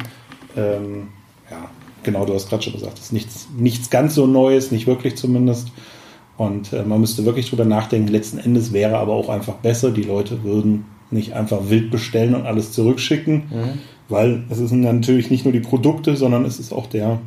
Ähm, 0.55 1.09
ja, 1.51 1.69
genau, 2.03 2.25
du 2.25 2.33
hast 2.33 2.49
gerade 2.49 2.63
schon 2.63 2.73
gesagt, 2.73 2.97
es 2.97 3.05
ist 3.05 3.13
nichts, 3.13 3.47
nichts 3.55 3.89
ganz 3.89 4.15
so 4.15 4.25
Neues, 4.25 4.71
nicht 4.71 4.87
wirklich 4.87 5.15
zumindest. 5.15 5.67
Und 6.37 6.73
äh, 6.73 6.83
man 6.83 6.99
müsste 7.01 7.25
wirklich 7.25 7.49
drüber 7.49 7.65
nachdenken. 7.65 8.07
Letzten 8.07 8.39
Endes 8.39 8.73
wäre 8.73 8.97
aber 8.97 9.13
auch 9.13 9.29
einfach 9.29 9.55
besser, 9.55 9.91
die 9.91 10.01
Leute 10.01 10.43
würden 10.43 10.85
nicht 11.11 11.33
einfach 11.33 11.69
wild 11.69 11.91
bestellen 11.91 12.33
und 12.33 12.45
alles 12.45 12.71
zurückschicken, 12.71 13.43
weil 14.07 14.43
es 14.49 14.57
sind 14.59 14.81
natürlich 14.81 15.29
nicht 15.29 15.43
nur 15.43 15.51
die 15.51 15.59
Produkte, 15.59 16.15
sondern 16.15 16.45
es 16.45 16.57
ist 16.57 16.71
auch 16.71 16.87
der, 16.87 17.19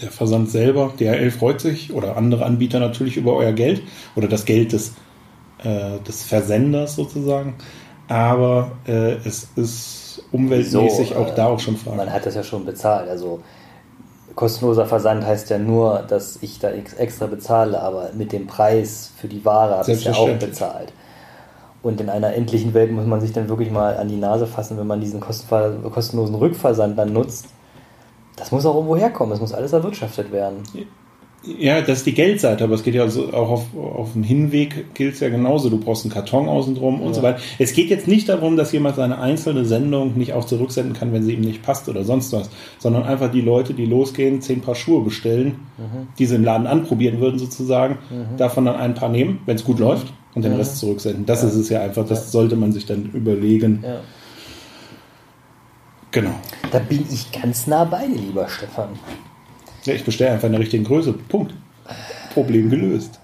der 0.00 0.10
Versand 0.10 0.48
selber. 0.48 0.94
DHL 0.98 1.32
freut 1.32 1.60
sich 1.60 1.92
oder 1.92 2.16
andere 2.16 2.46
Anbieter 2.46 2.78
natürlich 2.78 3.16
über 3.16 3.34
euer 3.34 3.52
Geld 3.52 3.82
oder 4.14 4.28
das 4.28 4.44
Geld 4.44 4.72
des, 4.72 4.94
äh, 5.64 5.98
des 6.06 6.22
Versenders 6.22 6.94
sozusagen. 6.94 7.54
Aber 8.06 8.72
äh, 8.86 9.16
es 9.24 9.48
ist 9.56 9.99
umweltmäßig 10.32 11.10
So, 11.10 11.16
auch 11.16 11.28
äh, 11.28 11.34
da 11.34 11.46
auch 11.46 11.60
schon 11.60 11.76
fraglich. 11.76 11.96
Man 12.04 12.12
hat 12.12 12.26
das 12.26 12.34
ja 12.34 12.42
schon 12.42 12.64
bezahlt. 12.64 13.08
Also 13.08 13.40
kostenloser 14.34 14.86
Versand 14.86 15.24
heißt 15.24 15.50
ja 15.50 15.58
nur, 15.58 16.04
dass 16.08 16.38
ich 16.40 16.58
da 16.58 16.70
ex- 16.70 16.94
extra 16.94 17.26
bezahle, 17.26 17.80
aber 17.80 18.10
mit 18.14 18.32
dem 18.32 18.46
Preis 18.46 19.10
für 19.16 19.28
die 19.28 19.44
Ware 19.44 19.78
habe 19.78 19.90
ich 19.92 20.04
ja 20.04 20.12
auch 20.12 20.28
bezahlt. 20.38 20.92
Und 21.82 22.00
in 22.00 22.10
einer 22.10 22.34
endlichen 22.34 22.74
Welt 22.74 22.92
muss 22.92 23.06
man 23.06 23.20
sich 23.20 23.32
dann 23.32 23.48
wirklich 23.48 23.70
mal 23.70 23.96
an 23.96 24.08
die 24.08 24.16
Nase 24.16 24.46
fassen, 24.46 24.76
wenn 24.78 24.86
man 24.86 25.00
diesen 25.00 25.20
kostenlosen 25.20 26.34
Rückversand 26.34 26.98
dann 26.98 27.12
nutzt. 27.12 27.46
Das 28.36 28.52
muss 28.52 28.66
auch 28.66 28.74
irgendwo 28.74 28.96
herkommen, 28.96 29.30
das 29.30 29.40
muss 29.40 29.52
alles 29.52 29.72
erwirtschaftet 29.72 30.30
werden. 30.30 30.62
Ja, 31.42 31.80
das 31.80 31.98
ist 31.98 32.06
die 32.06 32.12
Geldseite, 32.12 32.64
aber 32.64 32.74
es 32.74 32.82
geht 32.82 32.94
ja 32.94 33.08
so 33.08 33.32
auch 33.32 33.48
auf, 33.48 33.66
auf 33.74 34.12
den 34.12 34.22
Hinweg 34.22 34.92
gilt 34.94 35.14
es 35.14 35.20
ja 35.20 35.30
genauso. 35.30 35.70
Du 35.70 35.78
brauchst 35.78 36.04
einen 36.04 36.12
Karton 36.12 36.50
außen 36.50 36.74
drum 36.74 37.00
und 37.00 37.08
Ja. 37.08 37.14
so 37.14 37.22
weiter. 37.22 37.40
Es 37.58 37.72
geht 37.72 37.88
jetzt 37.88 38.06
nicht 38.06 38.28
darum, 38.28 38.58
dass 38.58 38.72
jemand 38.72 38.96
seine 38.96 39.18
einzelne 39.18 39.64
Sendung 39.64 40.18
nicht 40.18 40.34
auch 40.34 40.44
zurücksenden 40.44 40.92
kann, 40.92 41.14
wenn 41.14 41.22
sie 41.22 41.32
ihm 41.32 41.40
nicht 41.40 41.62
passt 41.62 41.88
oder 41.88 42.04
sonst 42.04 42.34
was, 42.34 42.50
sondern 42.78 43.04
einfach 43.04 43.30
die 43.32 43.40
Leute, 43.40 43.72
die 43.72 43.86
losgehen, 43.86 44.42
zehn 44.42 44.60
Paar 44.60 44.74
Schuhe 44.74 45.02
bestellen, 45.02 45.60
die 46.18 46.26
sie 46.26 46.34
im 46.34 46.44
Laden 46.44 46.66
anprobieren 46.66 47.20
würden 47.20 47.38
sozusagen, 47.38 47.96
davon 48.36 48.66
dann 48.66 48.76
ein 48.76 48.92
paar 48.94 49.08
nehmen, 49.08 49.38
wenn 49.46 49.56
es 49.56 49.64
gut 49.64 49.78
läuft 49.78 50.12
und 50.34 50.44
den 50.44 50.52
Rest 50.52 50.76
zurücksenden. 50.76 51.24
Das 51.24 51.42
ist 51.42 51.54
es 51.54 51.70
ja 51.70 51.80
einfach, 51.80 52.06
das 52.06 52.26
Ja. 52.26 52.30
sollte 52.32 52.56
man 52.56 52.72
sich 52.72 52.84
dann 52.84 53.10
überlegen. 53.14 53.82
Ja. 53.82 54.00
Genau. 56.10 56.34
Da 56.70 56.80
bin 56.80 57.06
ich 57.10 57.32
ganz 57.32 57.66
nah 57.66 57.84
bei 57.84 58.06
dir, 58.06 58.16
lieber 58.20 58.46
Stefan. 58.46 58.90
Ja, 59.84 59.94
ich 59.94 60.04
bestelle 60.04 60.32
einfach 60.32 60.46
in 60.46 60.52
der 60.52 60.60
richtigen 60.60 60.84
Größe. 60.84 61.12
Punkt. 61.28 61.54
Problem 62.34 62.70
gelöst. 62.70 63.18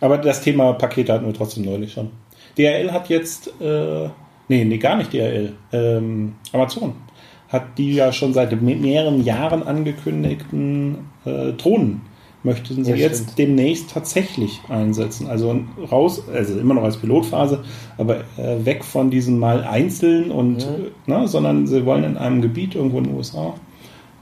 Aber 0.00 0.18
das 0.18 0.42
Thema 0.42 0.72
Pakete 0.74 1.12
hatten 1.12 1.26
wir 1.26 1.34
trotzdem 1.34 1.64
neulich 1.64 1.92
schon. 1.92 2.10
DHL 2.58 2.90
hat 2.92 3.08
jetzt, 3.08 3.48
äh, 3.60 4.08
nee, 4.48 4.64
nee, 4.64 4.78
gar 4.78 4.96
nicht 4.96 5.12
DHL, 5.12 5.52
ähm, 5.72 6.34
Amazon 6.52 6.94
hat 7.48 7.78
die 7.78 7.94
ja 7.94 8.12
schon 8.12 8.32
seit 8.32 8.52
me- 8.62 8.76
mehreren 8.76 9.24
Jahren 9.24 9.62
angekündigten 9.64 10.98
äh, 11.24 11.52
Drohnen 11.52 12.02
möchten 12.42 12.84
sie 12.84 12.92
Ja, 12.92 12.96
jetzt 12.96 13.22
stimmt. 13.24 13.38
demnächst 13.38 13.90
tatsächlich 13.90 14.60
einsetzen. 14.68 15.26
Also 15.28 15.60
raus, 15.92 16.22
also 16.32 16.58
immer 16.58 16.72
noch 16.74 16.84
als 16.84 16.96
Pilotphase, 16.96 17.62
aber 17.98 18.20
äh, 18.38 18.64
weg 18.64 18.82
von 18.84 19.10
diesen 19.10 19.38
mal 19.38 19.62
einzeln 19.64 20.30
und, 20.30 20.58
Mhm. 20.58 20.86
ne, 21.06 21.28
sondern 21.28 21.66
sie 21.66 21.84
wollen 21.84 22.04
in 22.04 22.16
einem 22.16 22.40
Gebiet 22.40 22.74
irgendwo 22.74 22.98
in 22.98 23.04
den 23.04 23.14
USA 23.14 23.54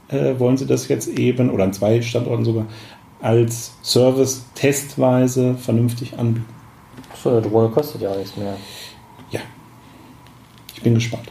äh, 0.09 0.37
wollen 0.39 0.57
sie 0.57 0.65
das 0.65 0.87
jetzt 0.87 1.07
eben, 1.07 1.49
oder 1.49 1.63
an 1.63 1.73
zwei 1.73 2.01
Standorten 2.01 2.45
sogar, 2.45 2.65
als 3.21 3.73
Service 3.83 4.45
testweise 4.55 5.55
vernünftig 5.55 6.17
anbieten. 6.17 6.45
So 7.21 7.29
eine 7.29 7.41
Drohne 7.41 7.69
kostet 7.69 8.01
ja 8.01 8.11
auch 8.11 8.17
nichts 8.17 8.37
mehr. 8.37 8.55
Ja. 9.31 9.41
Ich 10.75 10.81
bin 10.81 10.95
gespannt. 10.95 11.29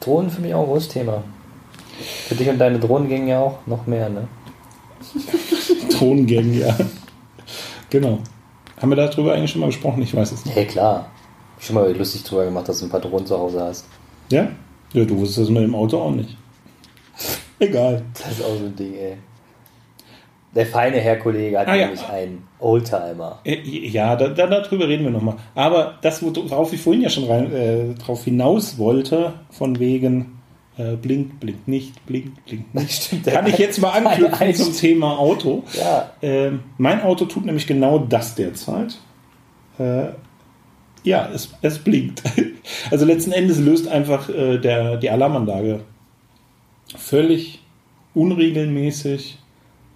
Drohnen 0.00 0.30
für 0.30 0.40
mich 0.40 0.54
auch 0.54 0.62
ein 0.62 0.66
großes 0.66 0.88
Thema. 0.88 1.22
Für 2.28 2.34
dich 2.34 2.48
und 2.48 2.58
deine 2.58 2.78
Drohnengänge 2.78 3.30
ja 3.30 3.40
auch 3.40 3.58
noch 3.66 3.86
mehr, 3.86 4.08
ne? 4.08 4.28
Drohnengänge, 5.98 6.60
ja. 6.60 6.76
Genau. 7.90 8.18
Haben 8.80 8.90
wir 8.90 8.96
darüber 8.96 9.34
eigentlich 9.34 9.50
schon 9.50 9.60
mal 9.60 9.66
gesprochen? 9.66 10.02
Ich 10.02 10.14
weiß 10.14 10.32
es 10.32 10.44
nicht. 10.44 10.54
Hey, 10.54 10.66
klar. 10.66 11.10
Schon 11.58 11.74
mal 11.74 11.92
lustig 11.94 12.22
drüber 12.22 12.44
gemacht, 12.44 12.68
dass 12.68 12.78
du 12.78 12.86
ein 12.86 12.90
paar 12.90 13.00
Drohnen 13.00 13.26
zu 13.26 13.36
Hause 13.36 13.62
hast. 13.62 13.86
Ja? 14.30 14.48
Ja, 14.92 15.04
du 15.04 15.18
wusstest 15.18 15.38
das 15.38 15.48
mit 15.48 15.62
dem 15.62 15.74
Auto 15.74 15.98
auch 16.00 16.12
nicht. 16.12 16.36
Egal. 17.60 18.02
Das 18.14 18.32
ist 18.32 18.42
auch 18.44 18.56
so 18.56 18.64
ein 18.66 18.76
Ding, 18.76 18.94
ey. 18.94 19.16
Der 20.54 20.66
feine 20.66 20.96
Herr 20.98 21.16
Kollege 21.16 21.58
hat 21.58 21.68
Ah, 21.68 21.74
ja. 21.74 21.86
nämlich 21.86 22.06
einen 22.08 22.42
Oldtimer. 22.58 23.40
Äh, 23.44 23.58
Ja, 23.62 24.16
da, 24.16 24.28
da, 24.28 24.46
darüber 24.46 24.88
reden 24.88 25.04
wir 25.04 25.10
nochmal. 25.10 25.36
Aber 25.54 25.94
das, 26.00 26.22
worauf 26.22 26.72
ich 26.72 26.80
vorhin 26.80 27.02
ja 27.02 27.10
schon 27.10 27.24
rein, 27.24 27.52
äh, 27.52 27.94
drauf 27.94 28.24
hinaus 28.24 28.78
wollte, 28.78 29.34
von 29.50 29.78
wegen 29.78 30.38
äh, 30.78 30.96
blinkt, 30.96 31.38
blinkt 31.40 31.68
nicht, 31.68 32.06
blinkt, 32.06 32.44
blinkt 32.46 32.74
nicht. 32.76 33.02
Stimmt, 33.04 33.26
Kann 33.26 33.46
ich 33.46 33.58
jetzt 33.58 33.80
mal 33.80 33.90
anknüpfen 33.90 34.54
zum 34.54 34.72
Thema 34.72 35.18
Auto. 35.18 35.64
Ja. 35.74 36.12
Ähm, 36.22 36.60
mein 36.78 37.02
Auto 37.02 37.26
tut 37.26 37.44
nämlich 37.44 37.66
genau 37.66 37.98
das 37.98 38.34
derzeit. 38.34 38.98
Äh, 39.78 40.06
ja, 41.04 41.28
es, 41.32 41.50
es 41.62 41.78
blinkt. 41.78 42.22
Also 42.90 43.04
letzten 43.06 43.32
Endes 43.32 43.58
löst 43.58 43.88
einfach 43.88 44.28
äh, 44.28 44.58
der, 44.58 44.96
die 44.98 45.08
Alarmanlage 45.10 45.80
völlig 46.96 47.60
unregelmäßig 48.14 49.38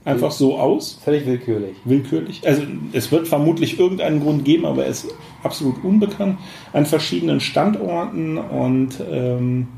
einfach 0.04 0.32
so 0.32 0.58
aus 0.58 0.99
Völlig 1.04 1.26
willkürlich. 1.26 1.76
willkürlich. 1.84 2.42
Also 2.46 2.62
es 2.92 3.12
wird 3.12 3.28
vermutlich 3.28 3.78
irgendeinen 3.78 4.20
Grund 4.20 4.44
geben, 4.44 4.64
aber 4.66 4.84
er 4.84 4.90
ist 4.90 5.06
absolut 5.42 5.82
unbekannt. 5.84 6.38
An 6.72 6.87
verschiedenen 6.87 7.40
Standorten 7.40 8.38
und 8.38 9.00
ähm, 9.11 9.68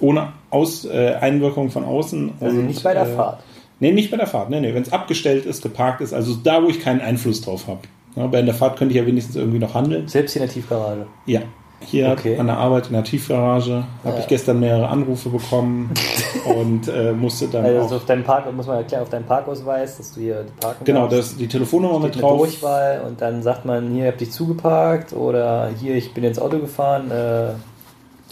ohne 0.00 0.32
Aus, 0.50 0.84
äh, 0.84 1.16
Einwirkung 1.20 1.70
von 1.70 1.84
außen. 1.84 2.32
Also 2.40 2.58
und, 2.58 2.66
nicht 2.66 2.82
bei 2.82 2.94
der 2.94 3.02
äh, 3.02 3.14
Fahrt. 3.14 3.42
Nee, 3.80 3.92
nicht 3.92 4.10
bei 4.10 4.16
der 4.16 4.26
Fahrt. 4.26 4.50
Nee, 4.50 4.60
nee, 4.60 4.74
wenn 4.74 4.82
es 4.82 4.92
abgestellt 4.92 5.46
ist, 5.46 5.62
geparkt 5.62 6.00
ist, 6.00 6.12
also 6.12 6.34
da, 6.34 6.62
wo 6.62 6.68
ich 6.68 6.80
keinen 6.80 7.00
Einfluss 7.00 7.42
drauf 7.42 7.68
habe. 7.68 7.80
Ja, 8.16 8.26
bei 8.26 8.42
der 8.42 8.54
Fahrt 8.54 8.76
könnte 8.76 8.94
ich 8.94 9.00
ja 9.00 9.06
wenigstens 9.06 9.36
irgendwie 9.36 9.58
noch 9.58 9.74
handeln. 9.74 10.08
Selbst 10.08 10.34
in 10.34 10.42
der 10.42 10.50
Tiefgarage. 10.50 11.06
Ja. 11.26 11.42
Hier 11.80 12.10
Okay. 12.10 12.36
an 12.38 12.48
der 12.48 12.56
Arbeit 12.58 12.88
in 12.88 12.94
der 12.94 13.04
Tiefgarage 13.04 13.84
habe 14.04 14.16
Ja. 14.16 14.18
ich 14.18 14.26
gestern 14.26 14.58
mehrere 14.60 14.88
Anrufe 14.88 15.28
bekommen 15.28 15.90
und 16.44 16.88
äh, 16.88 17.12
musste 17.12 17.46
dann 17.48 17.64
Also 17.64 17.94
auch. 17.94 17.98
auf 17.98 18.04
deinen 18.04 18.24
Park, 18.24 18.52
muss 18.52 18.66
man 18.66 18.78
erklären, 18.78 19.02
auf 19.02 19.10
deinen 19.10 19.26
Parkausweis, 19.26 19.96
dass 19.96 20.12
du 20.14 20.20
hier 20.20 20.44
parken 20.60 20.84
Genau, 20.84 21.06
darfst. 21.06 21.32
das, 21.32 21.36
die 21.36 21.46
Telefonnummer 21.46 22.00
mit 22.00 22.20
drauf. 22.20 22.38
Durchwahl 22.38 23.02
und 23.06 23.20
dann 23.20 23.42
sagt 23.42 23.64
man, 23.64 23.90
hier 23.92 24.08
habt 24.08 24.20
dich 24.20 24.32
zugeparkt 24.32 25.12
oder 25.12 25.70
hier, 25.80 25.94
ich 25.94 26.12
bin 26.12 26.24
ins 26.24 26.38
Auto 26.40 26.58
gefahren. 26.58 27.10
Äh, 27.10 27.52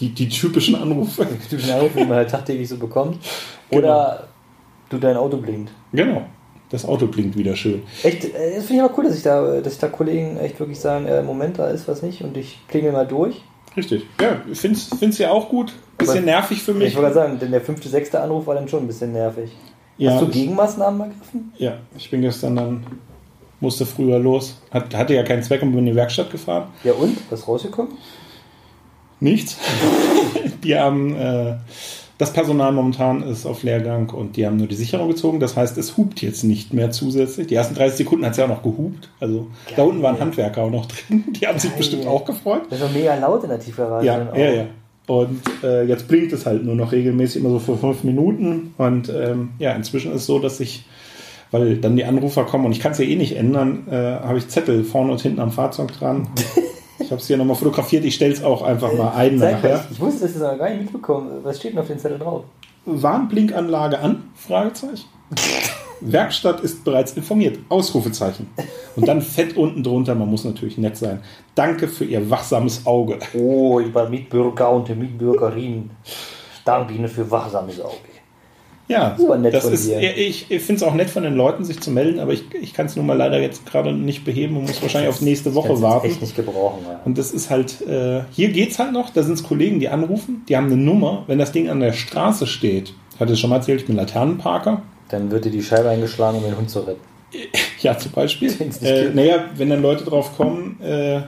Die, 0.00 0.10
die 0.10 0.28
typischen 0.28 0.74
Anrufe. 0.74 1.26
typischen 1.48 1.70
Anruf, 1.72 1.92
die 1.96 2.04
man 2.04 2.16
halt 2.16 2.30
tagtäglich 2.32 2.68
so 2.68 2.76
bekommt. 2.76 3.18
Oder 3.70 4.24
du 4.90 4.98
dein 4.98 5.16
Auto 5.16 5.36
blinkt. 5.38 5.70
Genau. 5.92 6.22
Das 6.70 6.84
Auto 6.84 7.06
klingt 7.06 7.36
wieder 7.36 7.54
schön. 7.54 7.82
Echt, 8.02 8.24
äh, 8.24 8.56
das 8.56 8.64
finde 8.66 8.74
ich 8.74 8.82
aber 8.82 8.98
cool, 8.98 9.04
dass 9.04 9.16
ich 9.16 9.22
da, 9.22 9.60
dass 9.60 9.74
ich 9.74 9.78
da 9.78 9.88
Kollegen 9.88 10.36
echt 10.38 10.58
wirklich 10.58 10.80
sagen, 10.80 11.06
äh, 11.06 11.22
Moment, 11.22 11.58
da 11.58 11.68
ist 11.68 11.86
was 11.86 12.02
nicht 12.02 12.22
und 12.22 12.36
ich 12.36 12.58
klingel 12.68 12.92
mal 12.92 13.06
durch. 13.06 13.40
Richtig. 13.76 14.04
Ja, 14.20 14.40
ich 14.50 14.58
finde 14.58 14.78
es 15.08 15.18
ja 15.18 15.30
auch 15.30 15.48
gut. 15.48 15.72
Bisschen 15.98 16.16
Aber- 16.18 16.26
nervig 16.26 16.62
für 16.62 16.72
Ich 16.72 16.78
mich. 16.78 16.96
wollte 16.96 17.12
gerade 17.12 17.14
sagen, 17.28 17.38
denn 17.38 17.50
der 17.52 17.60
fünfte, 17.60 17.88
sechste 17.88 18.20
Anruf 18.20 18.46
war 18.46 18.54
dann 18.54 18.68
schon 18.68 18.84
ein 18.84 18.86
bisschen 18.86 19.12
nervig. 19.12 19.50
Ja, 19.98 20.12
Hast 20.12 20.22
du 20.22 20.26
ich- 20.26 20.32
Gegenmaßnahmen 20.32 21.00
ergriffen? 21.00 21.52
Ja, 21.58 21.74
ich 21.96 22.10
bin 22.10 22.20
gestern 22.22 22.56
dann, 22.56 22.86
musste 23.60 23.86
früher 23.86 24.18
los. 24.18 24.60
Hat, 24.70 24.94
hatte 24.94 25.14
ja 25.14 25.22
keinen 25.22 25.42
Zweck 25.42 25.62
und 25.62 25.70
bin 25.70 25.80
in 25.80 25.86
die 25.86 25.94
Werkstatt 25.94 26.30
gefahren. 26.30 26.68
Ja 26.84 26.92
und? 26.94 27.16
Was 27.30 27.46
rausgekommen? 27.46 27.92
Nichts. 29.20 29.56
die 30.64 30.76
haben, 30.76 31.14
äh, 31.16 31.54
das 32.18 32.32
Personal 32.32 32.72
momentan 32.72 33.22
ist 33.22 33.44
auf 33.44 33.62
Leergang 33.62 34.08
und 34.10 34.36
die 34.36 34.46
haben 34.46 34.56
nur 34.56 34.66
die 34.66 34.74
Sicherung 34.74 35.08
gezogen. 35.08 35.38
Das 35.38 35.56
heißt, 35.56 35.76
es 35.76 35.96
hupt 35.98 36.22
jetzt 36.22 36.44
nicht 36.44 36.72
mehr 36.72 36.90
zusätzlich. 36.90 37.46
Die 37.46 37.54
ersten 37.54 37.74
30 37.74 37.98
Sekunden 37.98 38.24
hat 38.24 38.32
es 38.32 38.38
ja 38.38 38.44
auch 38.44 38.48
noch 38.48 38.62
gehupt. 38.62 39.10
Also 39.20 39.48
da 39.68 39.76
Geil. 39.76 39.86
unten 39.86 40.02
waren 40.02 40.18
Handwerker 40.18 40.62
auch 40.62 40.70
noch 40.70 40.86
drin. 41.08 41.24
Die 41.28 41.46
haben 41.46 41.58
sich 41.58 41.70
Geil. 41.70 41.78
bestimmt 41.78 42.06
auch 42.06 42.24
gefreut. 42.24 42.62
Das 42.70 42.80
doch 42.80 42.92
mega 42.92 43.14
laut 43.16 43.42
in 43.42 43.50
der 43.50 43.60
Tiefgarage. 43.60 44.06
Ja, 44.06 44.34
ja, 44.34 44.50
ja. 44.50 44.64
Und 45.06 45.42
äh, 45.62 45.84
jetzt 45.84 46.08
blinkt 46.08 46.32
es 46.32 46.46
halt 46.46 46.64
nur 46.64 46.74
noch 46.74 46.90
regelmäßig, 46.90 47.42
immer 47.42 47.50
so 47.50 47.58
für 47.58 47.76
fünf 47.76 48.02
Minuten. 48.02 48.74
Und 48.78 49.08
ähm, 49.08 49.50
ja, 49.58 49.72
inzwischen 49.72 50.10
ist 50.12 50.22
es 50.22 50.26
so, 50.26 50.38
dass 50.38 50.58
ich, 50.58 50.84
weil 51.50 51.76
dann 51.76 51.96
die 51.96 52.04
Anrufer 52.04 52.44
kommen 52.44 52.64
und 52.64 52.72
ich 52.72 52.80
kann 52.80 52.92
es 52.92 52.98
ja 52.98 53.04
eh 53.04 53.14
nicht 53.14 53.36
ändern, 53.36 53.86
äh, 53.88 53.94
habe 53.94 54.38
ich 54.38 54.48
Zettel 54.48 54.84
vorne 54.84 55.12
und 55.12 55.20
hinten 55.20 55.40
am 55.40 55.52
Fahrzeug 55.52 55.92
dran. 55.92 56.28
ich 56.98 57.10
habe 57.10 57.20
es 57.20 57.26
hier 57.26 57.36
nochmal 57.36 57.56
fotografiert, 57.56 58.04
ich 58.04 58.14
stelle 58.14 58.32
es 58.32 58.42
auch 58.42 58.62
einfach 58.62 58.92
mal 58.92 59.12
ein 59.14 59.38
Zeig 59.38 59.62
nachher. 59.62 59.84
ich, 59.84 59.96
ich 59.96 60.00
wusste 60.00 60.22
das 60.22 60.30
jetzt 60.32 60.42
noch 60.42 60.58
gar 60.58 60.70
nicht 60.70 60.82
mitbekommen. 60.82 61.40
Was 61.42 61.58
steht 61.58 61.72
denn 61.72 61.78
auf 61.78 61.86
den 61.86 61.98
Zettel 61.98 62.18
drauf? 62.18 62.44
Warnblinkanlage 62.86 63.98
an? 63.98 64.30
Fragezeichen. 64.34 65.06
Werkstatt 66.00 66.60
ist 66.60 66.84
bereits 66.84 67.12
informiert. 67.12 67.58
Ausrufezeichen. 67.68 68.48
Und 68.96 69.08
dann 69.08 69.22
fett 69.22 69.56
unten 69.56 69.82
drunter, 69.82 70.14
man 70.14 70.28
muss 70.28 70.44
natürlich 70.44 70.78
nett 70.78 70.96
sein. 70.96 71.22
Danke 71.54 71.88
für 71.88 72.04
Ihr 72.04 72.28
wachsames 72.30 72.84
Auge. 72.86 73.18
Oh, 73.34 73.78
lieber 73.78 74.08
Mitbürger 74.08 74.70
und 74.70 74.88
Mitbürgerin, 74.96 75.90
ich 76.04 76.62
danke 76.64 76.94
Ihnen 76.94 77.08
für 77.08 77.28
wachsames 77.30 77.80
Auge. 77.80 78.15
Ja, 78.88 79.16
Das 79.18 79.28
war 79.28 79.36
nett 79.36 79.52
das 79.52 79.64
von 79.64 79.72
ist, 79.72 79.86
dir. 79.88 80.00
ich, 80.16 80.46
ich 80.48 80.62
finde 80.62 80.76
es 80.76 80.82
auch 80.84 80.94
nett 80.94 81.10
von 81.10 81.24
den 81.24 81.34
Leuten, 81.34 81.64
sich 81.64 81.80
zu 81.80 81.90
melden, 81.90 82.20
aber 82.20 82.32
ich, 82.32 82.44
ich 82.60 82.72
kann 82.72 82.86
es 82.86 82.94
nun 82.94 83.04
mal 83.06 83.16
leider 83.16 83.40
jetzt 83.40 83.66
gerade 83.66 83.92
nicht 83.92 84.24
beheben 84.24 84.56
und 84.56 84.62
muss 84.68 84.80
wahrscheinlich 84.80 85.08
auf 85.08 85.20
nächste 85.20 85.54
Woche 85.54 85.82
warten. 85.82 86.06
echt 86.06 86.20
nicht 86.20 86.36
gebrauchen. 86.36 86.84
Ja. 86.88 87.00
Und 87.04 87.18
das 87.18 87.32
ist 87.32 87.50
halt, 87.50 87.80
äh, 87.86 88.20
hier 88.30 88.48
geht's 88.50 88.78
halt 88.78 88.92
noch, 88.92 89.10
da 89.10 89.22
sind 89.24 89.34
es 89.34 89.42
Kollegen, 89.42 89.80
die 89.80 89.88
anrufen, 89.88 90.44
die 90.48 90.56
haben 90.56 90.66
eine 90.66 90.76
Nummer, 90.76 91.24
wenn 91.26 91.38
das 91.38 91.50
Ding 91.52 91.68
an 91.68 91.80
der 91.80 91.92
Straße 91.92 92.46
steht. 92.46 92.94
Ich 93.14 93.20
hatte 93.20 93.32
es 93.32 93.40
schon 93.40 93.50
mal 93.50 93.56
erzählt, 93.56 93.80
ich 93.80 93.86
bin 93.86 93.96
Laternenparker. 93.96 94.82
Dann 95.08 95.30
wird 95.30 95.44
dir 95.46 95.50
die 95.50 95.62
Scheibe 95.62 95.88
eingeschlagen, 95.88 96.38
um 96.38 96.44
den 96.44 96.56
Hund 96.56 96.70
zu 96.70 96.80
retten. 96.80 97.00
Ja, 97.80 97.98
zum 97.98 98.12
Beispiel. 98.12 98.52
Äh, 98.82 99.10
naja, 99.12 99.44
wenn 99.56 99.68
dann 99.68 99.82
Leute 99.82 100.04
drauf 100.04 100.36
kommen 100.36 100.80
äh, 100.80 101.20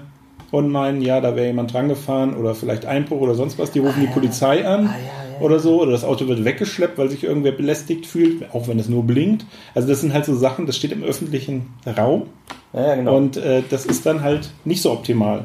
und 0.51 0.71
meinen, 0.71 1.03
ja, 1.03 1.21
da 1.21 1.37
wäre 1.37 1.47
jemand 1.49 1.73
dran 1.73 1.89
gefahren 1.89 2.35
oder 2.37 2.55
vielleicht 2.55 2.87
Einbruch 2.87 3.21
oder 3.21 3.35
sonst 3.35 3.59
was, 3.59 3.71
die 3.71 3.81
rufen 3.81 4.01
die 4.01 4.07
Polizei 4.07 4.67
an 4.67 4.87
Ah, 4.87 4.95
ja, 4.97 5.28
ja, 5.28 5.28
oder 5.41 5.59
so, 5.59 5.83
oder 5.83 5.93
das 5.93 6.05
Auto 6.05 6.27
wird 6.29 6.45
weggeschleppt, 6.45 6.99
weil 6.99 7.09
sich 7.11 7.25
irgendwer 7.25 7.53
belästigt 7.53 8.07
fühlt, 8.07 8.55
auch 8.55 8.69
wenn 8.69 8.79
es 8.79 8.89
nur 8.89 9.05
blinkt. 9.05 9.45
Also 9.75 9.89
das 9.89 10.01
sind 10.01 10.13
halt 10.13 10.25
so 10.25 10.35
Sachen, 10.35 10.67
das 10.67 10.77
steht 10.77 10.93
im 10.93 11.03
öffentlichen 11.03 11.67
Raum 11.87 12.25
Ja, 12.73 12.95
genau. 12.95 13.17
und 13.17 13.37
äh, 13.37 13.63
das 13.69 13.87
ist 13.87 14.07
dann 14.07 14.23
halt 14.23 14.51
nicht 14.65 14.83
so 14.83 14.93
optimal. 14.93 15.45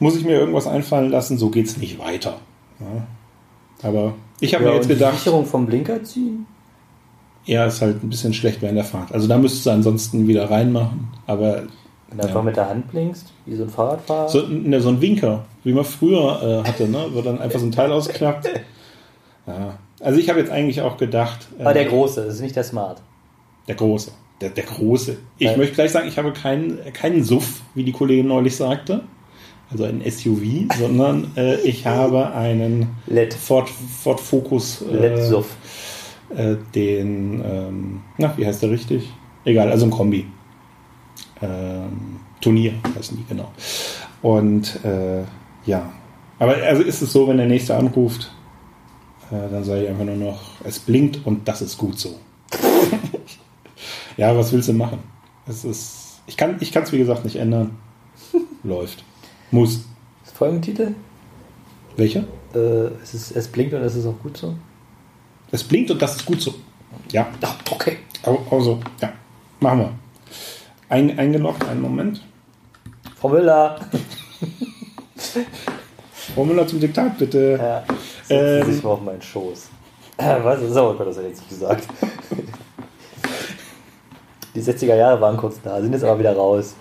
Muss 0.00 0.16
ich 0.16 0.24
mir 0.24 0.38
irgendwas 0.38 0.66
einfallen 0.66 1.10
lassen, 1.10 1.38
so 1.38 1.50
geht's 1.50 1.76
nicht 1.76 1.98
weiter. 1.98 2.36
Ja. 2.80 3.06
Aber 3.88 4.14
ich 4.40 4.54
habe 4.54 4.64
ja, 4.64 4.70
mir 4.70 4.76
jetzt 4.76 4.84
und 4.86 4.90
die 4.90 4.94
gedacht, 4.98 5.18
Sicherung 5.18 5.44
vom 5.46 5.66
Blinker 5.66 6.02
ziehen? 6.04 6.46
ja, 7.44 7.64
ist 7.64 7.80
halt 7.80 8.02
ein 8.04 8.10
bisschen 8.10 8.34
schlecht 8.34 8.60
während 8.60 8.76
der 8.76 8.84
Fahrt. 8.84 9.10
Also 9.12 9.26
da 9.26 9.38
müsstest 9.38 9.64
du 9.66 9.70
ansonsten 9.70 10.28
wieder 10.28 10.50
reinmachen, 10.50 11.08
aber 11.26 11.62
Wenn 12.10 12.18
du 12.18 12.24
einfach 12.24 12.36
Ja. 12.36 12.42
mit 12.42 12.56
der 12.56 12.68
Hand 12.68 12.90
blinkst, 12.90 13.32
wie 13.46 13.54
so 13.56 13.62
ein 13.64 13.70
Fahrradfahrer. 13.70 14.28
So, 14.28 14.42
ne, 14.46 14.80
so 14.82 14.90
ein 14.90 15.00
Winker, 15.00 15.44
wie 15.64 15.72
man 15.72 15.84
früher 15.84 16.62
äh, 16.64 16.68
hatte, 16.68 16.86
ne? 16.88 17.06
wo 17.12 17.22
dann 17.22 17.40
einfach 17.40 17.58
so 17.58 17.66
ein 17.66 17.72
Teil 17.72 17.90
ausklappt. 17.92 18.48
Ja. 19.48 19.78
Also 20.00 20.20
ich 20.20 20.28
habe 20.28 20.38
jetzt 20.38 20.50
eigentlich 20.52 20.80
auch 20.82 20.96
gedacht, 20.96 21.48
äh, 21.58 21.62
Aber 21.62 21.74
der 21.74 21.86
Große, 21.86 22.24
das 22.24 22.34
ist 22.36 22.40
nicht 22.42 22.54
der 22.56 22.64
Smart. 22.64 23.00
der 23.66 23.74
Große, 23.74 24.12
der, 24.40 24.50
der 24.50 24.64
Große. 24.64 25.16
Ich 25.38 25.50
Ja. 25.50 25.56
möchte 25.56 25.74
gleich 25.74 25.90
sagen, 25.90 26.06
ich 26.06 26.18
habe 26.18 26.32
keinen 26.32 26.78
keinen 26.92 27.24
Suff, 27.24 27.62
wie 27.74 27.82
die 27.84 27.92
Kollegin 27.92 28.28
neulich 28.28 28.54
sagte, 28.56 29.02
also 29.70 29.84
ein 29.84 30.02
SUV, 30.08 30.72
sondern 30.78 31.32
äh, 31.36 31.56
ich 31.62 31.84
habe 31.86 32.32
einen 32.32 32.90
LED. 33.06 33.34
Ford, 33.34 33.68
Ford 33.68 34.20
Focus, 34.20 34.82
äh, 34.82 34.94
LED-Suff. 34.94 35.56
äh, 36.36 36.56
den, 36.74 37.42
ähm, 37.44 38.00
na, 38.18 38.32
wie 38.36 38.46
heißt 38.46 38.62
der 38.62 38.70
richtig? 38.70 39.08
Egal, 39.44 39.70
also 39.70 39.86
ein 39.86 39.90
Kombi. 39.90 40.26
Ähm, 41.40 42.20
Turnier 42.40 42.72
heißen 42.96 43.16
die, 43.16 43.24
genau. 43.28 43.50
Und 44.22 44.78
äh, 44.84 45.22
ja, 45.66 45.92
aber 46.38 46.56
also 46.56 46.82
ist 46.82 47.02
es 47.02 47.12
so, 47.12 47.26
wenn 47.28 47.36
der 47.36 47.46
Nächste 47.46 47.76
anruft, 47.76 48.22
äh, 48.24 48.37
dann 49.30 49.64
sage 49.64 49.84
ich 49.84 49.88
einfach 49.88 50.04
nur 50.04 50.16
noch, 50.16 50.40
es 50.64 50.78
blinkt 50.78 51.26
und 51.26 51.46
das 51.46 51.62
ist 51.62 51.76
gut 51.76 51.98
so. 51.98 52.18
ja, 54.16 54.36
was 54.36 54.52
willst 54.52 54.68
du 54.68 54.72
machen? 54.72 55.00
Es 55.46 55.64
ist, 55.64 56.20
ich 56.26 56.36
kann 56.36 56.58
es 56.60 56.92
wie 56.92 56.98
gesagt 56.98 57.24
nicht 57.24 57.36
ändern. 57.36 57.76
Läuft. 58.62 59.04
Muss. 59.50 59.84
Das 60.24 60.32
Folgentitel? 60.32 60.94
Welcher? 61.96 62.24
Äh, 62.54 62.90
es, 63.02 63.14
ist, 63.14 63.32
es 63.32 63.48
blinkt 63.48 63.74
und 63.74 63.82
es 63.82 63.94
ist 63.94 64.06
auch 64.06 64.18
gut 64.22 64.36
so. 64.36 64.54
Es 65.50 65.64
blinkt 65.64 65.90
und 65.90 66.00
das 66.00 66.16
ist 66.16 66.26
gut 66.26 66.40
so. 66.40 66.54
Ja. 67.10 67.28
Ach, 67.42 67.56
okay. 67.70 67.98
Also, 68.50 68.80
ja, 69.00 69.12
machen 69.60 69.78
wir. 69.80 69.92
Ein, 70.88 71.18
eingeloggt, 71.18 71.66
einen 71.66 71.80
Moment. 71.80 72.22
Frau 73.16 73.28
Müller. 73.28 73.80
Frau 76.34 76.44
Müller 76.44 76.66
zum 76.66 76.80
Diktat, 76.80 77.18
bitte. 77.18 77.58
Ja, 77.60 77.84
setzen 78.28 78.60
Ähm, 78.60 78.64
Sie 78.66 78.72
sich 78.72 78.84
mal 78.84 78.90
auf 78.90 79.02
meinen 79.02 79.22
Schoß. 79.22 79.68
Was? 80.16 80.60
So, 80.60 80.94
Gott, 80.94 81.06
das 81.06 81.16
hat 81.16 81.24
jetzt 81.24 81.40
nicht 81.40 81.48
gesagt. 81.48 81.86
Die 84.54 84.62
60er 84.62 84.96
Jahre 84.96 85.20
waren 85.20 85.36
kurz 85.36 85.60
da, 85.62 85.80
sind 85.80 85.92
jetzt 85.92 86.02
aber 86.04 86.18
wieder 86.18 86.34
raus. 86.34 86.74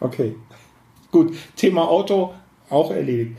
Okay. 0.00 0.36
Gut, 1.10 1.34
Thema 1.56 1.88
Auto 1.88 2.32
auch 2.70 2.90
erledigt. 2.90 3.38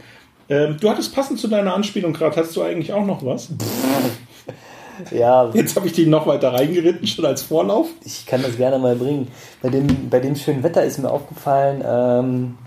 Ähm, 0.50 0.78
du 0.82 0.90
hattest 0.90 1.14
passend 1.14 1.40
zu 1.40 1.48
deiner 1.48 1.74
Anspielung 1.74 2.12
gerade, 2.12 2.36
hast 2.36 2.56
du 2.56 2.64
eigentlich 2.64 2.92
auch 2.92 3.06
noch 3.06 3.24
was? 3.26 3.50
Ja, 5.12 5.50
Jetzt 5.54 5.78
habe 5.78 5.88
ich 5.88 5.94
die 5.94 6.06
noch 6.06 6.28
weiter 6.28 6.54
reingeritten, 6.54 7.08
schon 7.08 7.26
als 7.26 7.42
Vorlauf. 7.42 7.88
ich 8.04 8.26
kann 8.26 8.42
das 8.42 8.58
gerne 8.58 8.80
mal 8.80 8.98
bringen. 8.98 9.30
Bei 9.62 9.70
dem, 9.70 10.10
bei 10.10 10.20
dem 10.20 10.36
schönen 10.36 10.62
Wetter 10.62 10.84
ist 10.84 10.98
mir 11.00 11.10
aufgefallen, 11.10 11.82
ähm, 11.88 12.58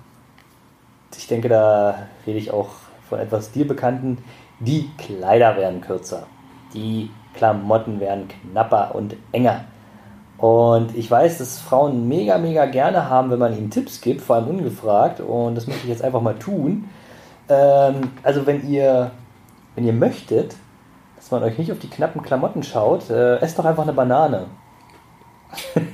ich 1.14 1.26
denke, 1.26 1.50
da 1.50 2.08
rede 2.26 2.38
ich 2.38 2.50
auch 2.50 2.70
von 3.12 3.20
etwas 3.20 3.52
dir 3.52 3.68
Bekannten, 3.68 4.24
die 4.58 4.88
Kleider 4.96 5.54
werden 5.58 5.82
kürzer. 5.82 6.26
Die 6.72 7.10
Klamotten 7.34 8.00
werden 8.00 8.26
knapper 8.28 8.94
und 8.94 9.16
enger. 9.32 9.64
Und 10.38 10.96
ich 10.96 11.10
weiß, 11.10 11.36
dass 11.36 11.60
Frauen 11.60 12.08
mega, 12.08 12.38
mega 12.38 12.64
gerne 12.64 13.10
haben, 13.10 13.30
wenn 13.30 13.38
man 13.38 13.54
ihnen 13.56 13.68
Tipps 13.68 14.00
gibt, 14.00 14.22
vor 14.22 14.36
allem 14.36 14.48
ungefragt. 14.48 15.20
Und 15.20 15.56
das 15.56 15.66
möchte 15.66 15.82
ich 15.82 15.90
jetzt 15.90 16.02
einfach 16.02 16.22
mal 16.22 16.38
tun. 16.38 16.88
Ähm, 17.50 18.12
also 18.22 18.46
wenn 18.46 18.66
ihr, 18.66 19.10
wenn 19.74 19.84
ihr 19.84 19.92
möchtet, 19.92 20.56
dass 21.16 21.30
man 21.30 21.42
euch 21.42 21.58
nicht 21.58 21.70
auf 21.70 21.80
die 21.80 21.90
knappen 21.90 22.22
Klamotten 22.22 22.62
schaut, 22.62 23.10
äh, 23.10 23.36
esst 23.40 23.58
doch 23.58 23.66
einfach 23.66 23.82
eine 23.82 23.92
Banane. 23.92 24.46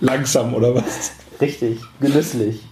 Langsam, 0.00 0.54
oder 0.54 0.76
was? 0.76 1.10
Richtig, 1.40 1.80
genüsslich. 1.98 2.64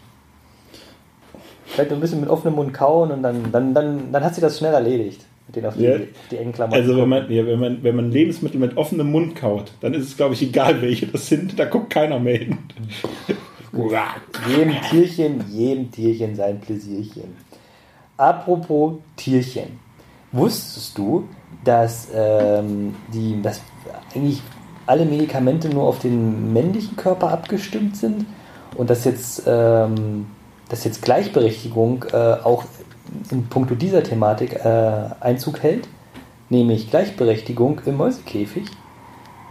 Vielleicht 1.74 1.92
ein 1.92 2.00
bisschen 2.00 2.20
mit 2.20 2.30
offenem 2.30 2.54
Mund 2.54 2.72
kauen 2.72 3.10
und 3.10 3.22
dann, 3.22 3.50
dann, 3.50 3.74
dann, 3.74 4.12
dann 4.12 4.24
hat 4.24 4.34
sie 4.34 4.40
das 4.40 4.58
schnell 4.58 4.72
erledigt. 4.72 5.22
Mit 5.48 5.56
denen 5.56 5.66
auf 5.66 5.74
die, 5.76 5.82
Ja. 5.84 5.96
die 6.30 6.36
engen 6.36 6.52
Klamotten. 6.52 6.80
Also 6.80 6.96
wenn 6.96 7.08
man, 7.08 7.30
ja, 7.30 7.44
wenn, 7.44 7.58
man, 7.58 7.82
wenn 7.82 7.96
man 7.96 8.10
Lebensmittel 8.10 8.58
mit 8.60 8.76
offenem 8.76 9.10
Mund 9.10 9.34
kaut, 9.36 9.72
dann 9.80 9.92
ist 9.92 10.04
es, 10.08 10.16
glaube 10.16 10.34
ich, 10.34 10.42
egal, 10.42 10.80
welche 10.80 11.06
das 11.08 11.26
sind. 11.26 11.58
Da 11.58 11.64
guckt 11.64 11.90
keiner 11.90 12.18
mehr 12.18 12.38
hin. 12.38 12.58
jedem 14.48 14.80
Tierchen, 14.88 15.44
jedem 15.50 15.90
Tierchen 15.90 16.36
sein 16.36 16.60
Pläsierchen. 16.60 17.34
Apropos 18.16 18.94
Tierchen. 19.16 19.78
Wusstest 20.32 20.96
du, 20.96 21.28
dass, 21.64 22.08
ähm, 22.14 22.94
die, 23.12 23.40
dass 23.42 23.60
eigentlich 24.14 24.40
alle 24.86 25.04
Medikamente 25.04 25.68
nur 25.68 25.84
auf 25.84 25.98
den 25.98 26.52
männlichen 26.52 26.96
Körper 26.96 27.30
abgestimmt 27.30 27.96
sind 27.96 28.26
und 28.76 28.90
dass 28.90 29.04
jetzt, 29.04 29.42
ähm, 29.46 30.26
dass 30.68 30.84
jetzt 30.84 31.02
Gleichberechtigung 31.02 32.04
äh, 32.12 32.16
auch 32.16 32.64
in 33.30 33.46
puncto 33.46 33.74
dieser 33.74 34.02
Thematik 34.02 34.54
äh, 34.54 35.10
Einzug 35.20 35.62
hält? 35.62 35.88
Nämlich 36.50 36.90
Gleichberechtigung 36.90 37.80
im 37.86 37.96
Mäusekäfig. 37.96 38.64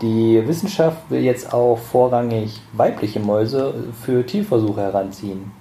Die 0.02 0.42
Wissenschaft 0.46 1.10
will 1.10 1.22
jetzt 1.22 1.54
auch 1.54 1.78
vorrangig 1.78 2.62
weibliche 2.74 3.20
Mäuse 3.20 3.74
für 4.04 4.26
Tierversuche 4.26 4.82
heranziehen. 4.82 5.52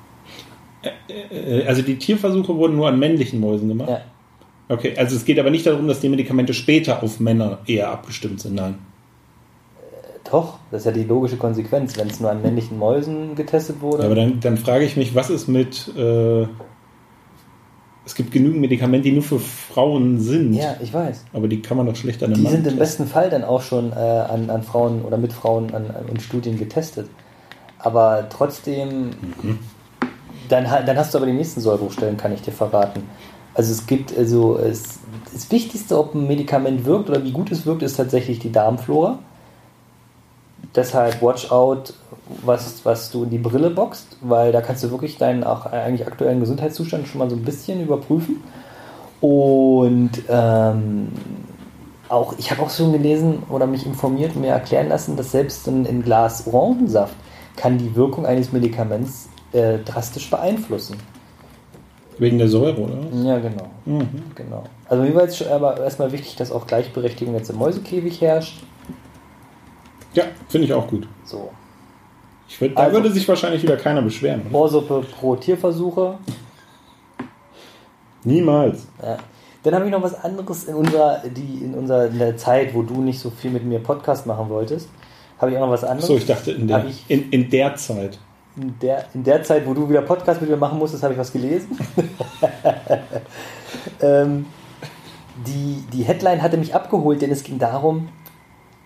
Äh, 1.08 1.64
Also 1.64 1.82
die 1.82 1.96
Tierversuche 1.96 2.56
wurden 2.56 2.76
nur 2.76 2.88
an 2.88 2.98
männlichen 2.98 3.40
Mäusen 3.40 3.68
gemacht? 3.68 3.90
Ja. 3.90 4.00
Okay, 4.68 4.94
also 4.96 5.16
es 5.16 5.24
geht 5.24 5.38
aber 5.38 5.50
nicht 5.50 5.66
darum, 5.66 5.86
dass 5.86 6.00
die 6.00 6.08
Medikamente 6.08 6.54
später 6.54 7.02
auf 7.02 7.20
Männer 7.20 7.58
eher 7.66 7.90
abgestimmt 7.90 8.40
sind, 8.40 8.54
nein. 8.54 8.78
Doch, 10.32 10.54
das 10.70 10.80
ist 10.80 10.86
ja 10.86 10.92
die 10.92 11.04
logische 11.04 11.36
Konsequenz, 11.36 11.96
wenn 11.98 12.08
es 12.08 12.18
nur 12.18 12.30
an 12.30 12.40
männlichen 12.40 12.78
Mäusen 12.78 13.34
getestet 13.36 13.82
wurde. 13.82 14.02
Ja, 14.02 14.06
aber 14.06 14.16
dann, 14.16 14.40
dann 14.40 14.56
frage 14.56 14.84
ich 14.84 14.96
mich, 14.96 15.14
was 15.14 15.28
ist 15.30 15.46
mit... 15.46 15.94
Äh, 15.96 16.46
es 18.04 18.14
gibt 18.16 18.32
genügend 18.32 18.60
Medikamente, 18.60 19.04
die 19.08 19.12
nur 19.12 19.22
für 19.22 19.38
Frauen 19.38 20.18
sind. 20.18 20.54
Ja, 20.54 20.74
ich 20.82 20.92
weiß. 20.92 21.24
Aber 21.34 21.46
die 21.46 21.62
kann 21.62 21.76
man 21.76 21.86
doch 21.86 21.94
schlecht 21.94 22.20
an 22.22 22.30
einem 22.30 22.36
Die 22.36 22.42
Mann 22.42 22.52
sind 22.54 22.66
im 22.66 22.76
besten 22.78 23.06
Fall 23.06 23.30
dann 23.30 23.44
auch 23.44 23.62
schon 23.62 23.92
äh, 23.92 23.94
an, 23.94 24.50
an 24.50 24.62
Frauen 24.64 25.02
oder 25.02 25.18
mit 25.18 25.32
Frauen 25.32 25.72
an, 25.72 25.86
an, 25.86 26.08
in 26.10 26.18
Studien 26.18 26.58
getestet. 26.58 27.08
Aber 27.78 28.26
trotzdem, 28.28 29.10
dann, 30.48 30.68
ha- 30.70 30.82
dann 30.82 30.96
hast 30.96 31.12
du 31.14 31.18
aber 31.18 31.26
die 31.26 31.32
nächsten 31.32 31.60
Sollbruchstellen, 31.60 32.16
kann 32.16 32.32
ich 32.32 32.42
dir 32.42 32.52
verraten. 32.52 33.02
Also 33.54 33.70
es 33.70 33.86
gibt, 33.86 34.16
also 34.16 34.58
es, 34.58 34.98
das 35.32 35.50
Wichtigste, 35.52 35.98
ob 35.98 36.14
ein 36.14 36.26
Medikament 36.26 36.84
wirkt 36.84 37.10
oder 37.10 37.22
wie 37.22 37.32
gut 37.32 37.52
es 37.52 37.66
wirkt, 37.66 37.82
ist 37.82 37.96
tatsächlich 37.96 38.38
die 38.38 38.50
Darmflora. 38.50 39.18
Deshalb 40.74 41.20
watch 41.20 41.50
out, 41.50 41.92
was, 42.44 42.84
was 42.84 43.10
du 43.10 43.24
in 43.24 43.30
die 43.30 43.38
Brille 43.38 43.70
boxt, 43.70 44.16
weil 44.22 44.52
da 44.52 44.62
kannst 44.62 44.82
du 44.82 44.90
wirklich 44.90 45.18
deinen 45.18 45.44
auch 45.44 45.66
eigentlich 45.66 46.06
aktuellen 46.06 46.40
Gesundheitszustand 46.40 47.06
schon 47.06 47.18
mal 47.18 47.28
so 47.28 47.36
ein 47.36 47.44
bisschen 47.44 47.82
überprüfen. 47.82 48.42
Und 49.20 50.10
ähm, 50.28 51.08
auch, 52.08 52.34
ich 52.38 52.50
habe 52.50 52.62
auch 52.62 52.70
schon 52.70 52.92
gelesen 52.92 53.42
oder 53.48 53.66
mich 53.66 53.86
informiert 53.86 54.34
und 54.34 54.40
mir 54.40 54.50
erklären 54.50 54.88
lassen, 54.88 55.16
dass 55.16 55.32
selbst 55.32 55.68
in, 55.68 55.84
in 55.84 56.02
Glas 56.02 56.46
Orangensaft 56.46 57.14
kann 57.56 57.78
die 57.78 57.94
Wirkung 57.94 58.26
eines 58.26 58.52
Medikaments 58.52 59.28
äh, 59.52 59.78
drastisch 59.78 60.30
beeinflussen. 60.30 60.96
Wegen 62.18 62.38
der 62.38 62.48
Säure, 62.48 62.80
oder? 62.80 62.98
Ja, 63.24 63.38
genau. 63.38 63.68
Mhm. 63.84 64.22
genau. 64.34 64.64
Also 64.88 65.02
mir 65.02 65.14
war 65.14 65.22
jetzt 65.22 65.38
schon 65.38 65.48
aber 65.48 65.80
erstmal 65.80 66.12
wichtig, 66.12 66.36
dass 66.36 66.52
auch 66.52 66.66
Gleichberechtigung 66.66 67.34
jetzt 67.34 67.50
im 67.50 67.56
Mäusekäfig 67.56 68.20
herrscht. 68.20 68.62
Ja, 70.14 70.24
finde 70.48 70.66
ich 70.66 70.72
auch 70.72 70.86
gut. 70.86 71.06
So. 71.24 71.50
Würd, 72.58 72.76
da 72.76 72.82
Also- 72.82 72.96
würde 72.96 73.12
sich 73.12 73.26
wahrscheinlich 73.28 73.62
wieder 73.62 73.76
keiner 73.76 74.02
beschweren. 74.02 74.42
Oder? 74.50 74.54
Ohrsuppe 74.58 75.04
pro 75.18 75.36
Tierversuche. 75.36 76.18
Niemals. 78.24 78.86
Ja. 79.02 79.16
Dann 79.62 79.74
habe 79.74 79.84
ich 79.86 79.90
noch 79.90 80.02
was 80.02 80.14
anderes 80.22 80.64
in 80.64 80.74
unserer, 80.74 81.22
die, 81.24 81.64
in 81.64 81.74
unserer 81.74 82.06
in 82.06 82.18
der 82.18 82.36
Zeit, 82.36 82.74
wo 82.74 82.82
du 82.82 83.00
nicht 83.00 83.18
so 83.20 83.30
viel 83.30 83.50
mit 83.50 83.64
mir 83.64 83.78
Podcast 83.78 84.26
machen 84.26 84.48
wolltest, 84.48 84.88
habe 85.38 85.50
ich 85.52 85.56
auch 85.56 85.60
noch 85.62 85.70
was 85.70 85.84
anderes. 85.84 86.06
So, 86.06 86.16
ich 86.16 86.26
dachte, 86.26 86.52
in 86.52 86.66
der, 86.68 86.84
ich- 86.84 87.04
in, 87.08 87.30
in 87.30 87.48
der 87.48 87.74
Zeit. 87.76 88.18
in 88.56 88.74
der, 88.80 89.04
in 89.14 89.24
der 89.24 89.42
Zeit, 89.44 89.66
wo 89.66 89.72
du 89.74 89.88
wieder 89.88 90.02
Podcast 90.02 90.40
mit 90.40 90.50
mir 90.50 90.56
machen 90.56 90.78
musstest, 90.78 91.02
habe 91.04 91.14
ich 91.14 91.18
was 91.20 91.32
gelesen. 91.32 91.78
ähm, 94.00 94.46
die, 95.46 95.82
die 95.92 96.02
Headline 96.02 96.42
hatte 96.42 96.56
mich 96.58 96.74
abgeholt, 96.74 97.22
denn 97.22 97.30
es 97.30 97.42
ging 97.42 97.58
darum, 97.58 98.08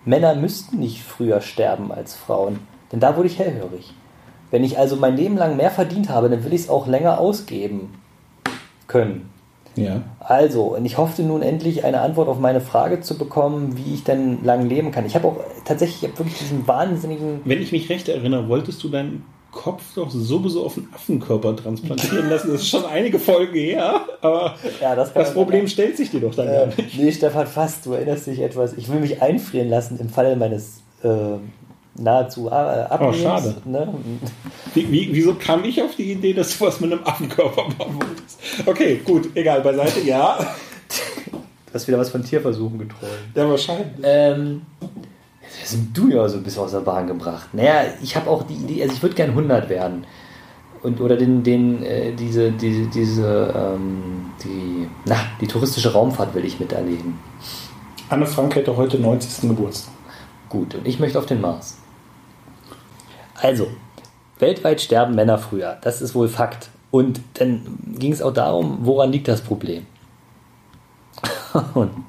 Männer 0.07 0.35
müssten 0.35 0.79
nicht 0.79 1.03
früher 1.03 1.41
sterben 1.41 1.91
als 1.91 2.15
Frauen. 2.15 2.59
Denn 2.91 3.01
da 3.01 3.17
wurde 3.17 3.27
ich 3.27 3.37
hellhörig. 3.37 3.93
Wenn 4.49 4.63
ich 4.63 4.79
also 4.79 4.95
mein 4.95 5.17
Leben 5.17 5.35
lang 5.35 5.57
mehr 5.57 5.69
verdient 5.69 6.09
habe, 6.09 6.29
dann 6.29 6.45
will 6.45 6.53
ich 6.53 6.61
es 6.61 6.69
auch 6.69 6.87
länger 6.87 7.19
ausgeben 7.19 7.93
können. 8.87 9.29
Ja. 9.75 10.01
Also, 10.19 10.75
und 10.75 10.85
ich 10.85 10.97
hoffte 10.97 11.23
nun 11.23 11.41
endlich 11.41 11.83
eine 11.83 12.01
Antwort 12.01 12.29
auf 12.29 12.39
meine 12.39 12.61
Frage 12.61 13.01
zu 13.01 13.17
bekommen, 13.17 13.77
wie 13.77 13.93
ich 13.93 14.05
denn 14.05 14.43
lang 14.43 14.67
leben 14.67 14.91
kann. 14.91 15.05
Ich 15.05 15.13
habe 15.13 15.27
auch 15.27 15.37
tatsächlich 15.65 16.03
ich 16.03 16.09
hab 16.09 16.17
wirklich 16.17 16.39
diesen 16.39 16.67
wahnsinnigen 16.67 17.41
Wenn 17.43 17.61
ich 17.61 17.73
mich 17.73 17.89
recht 17.89 18.07
erinnere, 18.07 18.47
wolltest 18.47 18.83
du 18.83 18.89
deinen 18.89 19.25
Kopf 19.51 19.81
doch 19.95 20.09
sowieso 20.11 20.65
auf 20.65 20.77
einen 20.77 20.89
Affenkörper 20.93 21.55
transplantieren 21.55 22.29
lassen. 22.29 22.51
Das 22.51 22.61
ist 22.61 22.69
schon 22.69 22.85
einige 22.85 23.17
Folgen 23.19 23.53
her, 23.55 24.01
aber 24.21 24.55
Ja, 24.81 24.95
das 24.95 25.13
das 25.13 25.33
Problem 25.33 25.67
stellt 25.67 25.97
sich 25.97 26.11
dir 26.11 26.21
doch 26.21 26.35
dann 26.35 26.47
Äh, 26.47 26.51
gar 26.51 26.65
nicht. 26.67 26.97
nee, 26.97 27.11
Stefan, 27.11 27.47
fast, 27.47 27.85
du 27.85 27.93
erinnerst 27.93 28.27
dich 28.27 28.39
etwas. 28.41 28.73
Ich 28.73 28.91
will 28.91 28.99
mich 28.99 29.21
einfrieren 29.21 29.69
lassen 29.69 29.99
im 29.99 30.09
Falle 30.09 30.35
meines 30.35 30.81
äh, 31.03 31.07
nahezu 31.99 32.47
äh, 32.47 32.51
Abnehmens. 32.51 33.21
schade. 33.23 33.55
Ne? 33.65 33.93
Wie, 34.75 34.91
wie, 34.91 35.09
wieso 35.11 35.33
kam 35.33 35.63
ich 35.65 35.81
auf 35.81 35.95
die 35.95 36.11
Idee, 36.11 36.33
dass 36.33 36.57
du 36.57 36.65
was 36.65 36.79
mit 36.79 36.91
einem 36.91 37.01
Affenkörper 37.03 37.63
machen 37.63 37.95
wolltest? 37.99 38.39
Okay, 38.65 39.01
gut, 39.03 39.29
egal, 39.35 39.61
beiseite, 39.61 40.01
ja. 40.01 40.37
Du 41.29 41.73
hast 41.73 41.87
wieder 41.87 41.97
was 41.97 42.09
von 42.09 42.23
Tierversuchen 42.23 42.77
geträumt. 42.79 43.11
Ja, 43.35 43.49
wahrscheinlich. 43.49 43.87
Ähm, 44.03 44.61
sind 45.63 45.97
du 45.97 46.09
ja 46.09 46.27
so 46.27 46.37
ein 46.37 46.43
bisschen 46.43 46.63
aus 46.63 46.71
der 46.71 46.79
Bahn 46.79 47.07
gebracht. 47.07 47.49
Naja, 47.53 47.83
ich 48.01 48.15
habe 48.15 48.29
auch 48.29 48.43
die 48.43 48.55
Idee, 48.55 48.83
also 48.83 48.93
ich 48.93 49.01
würde 49.01 49.15
gern 49.15 49.31
100 49.31 49.69
werden. 49.69 50.05
Und, 50.83 51.01
oder 51.01 51.17
den, 51.17 51.43
den, 51.43 51.83
äh, 51.83 52.13
diese, 52.13 52.51
diese, 52.51 52.85
diese, 52.87 53.53
ähm, 53.55 54.31
die, 54.43 54.87
na, 55.05 55.15
die 55.41 55.47
touristische 55.47 55.91
Raumfahrt 55.91 56.33
will 56.35 56.45
ich 56.45 56.59
miterleben. 56.59 57.19
Anne 58.09 58.25
Frank 58.25 58.55
hätte 58.55 58.77
heute 58.77 58.99
90. 58.99 59.49
Geburtstag. 59.49 59.93
Gut, 60.49 60.75
und 60.75 60.87
ich 60.87 60.99
möchte 60.99 61.19
auf 61.19 61.25
den 61.25 61.41
Mars. 61.41 61.77
Also, 63.41 63.67
weltweit 64.39 64.81
sterben 64.81 65.15
Männer 65.15 65.37
früher. 65.37 65.77
Das 65.81 66.01
ist 66.01 66.15
wohl 66.15 66.27
Fakt. 66.27 66.69
Und 66.89 67.19
dann 67.33 67.79
ging 67.97 68.13
es 68.13 68.21
auch 68.21 68.33
darum, 68.33 68.79
woran 68.81 69.11
liegt 69.11 69.27
das 69.27 69.41
Problem? 69.41 69.85
und 71.73 71.75
und 71.75 72.05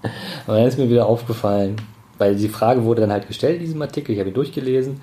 dann 0.47 0.67
ist 0.67 0.79
mir 0.79 0.89
wieder 0.89 1.07
aufgefallen, 1.07 1.77
weil 2.19 2.37
die 2.37 2.49
Frage 2.49 2.85
wurde 2.85 3.03
dann 3.03 3.13
halt 3.13 3.27
gestellt 3.27 3.57
in 3.57 3.61
diesem 3.61 3.83
Artikel, 3.83 4.13
ich 4.13 4.19
habe 4.19 4.29
ihn 4.29 4.35
durchgelesen. 4.35 5.01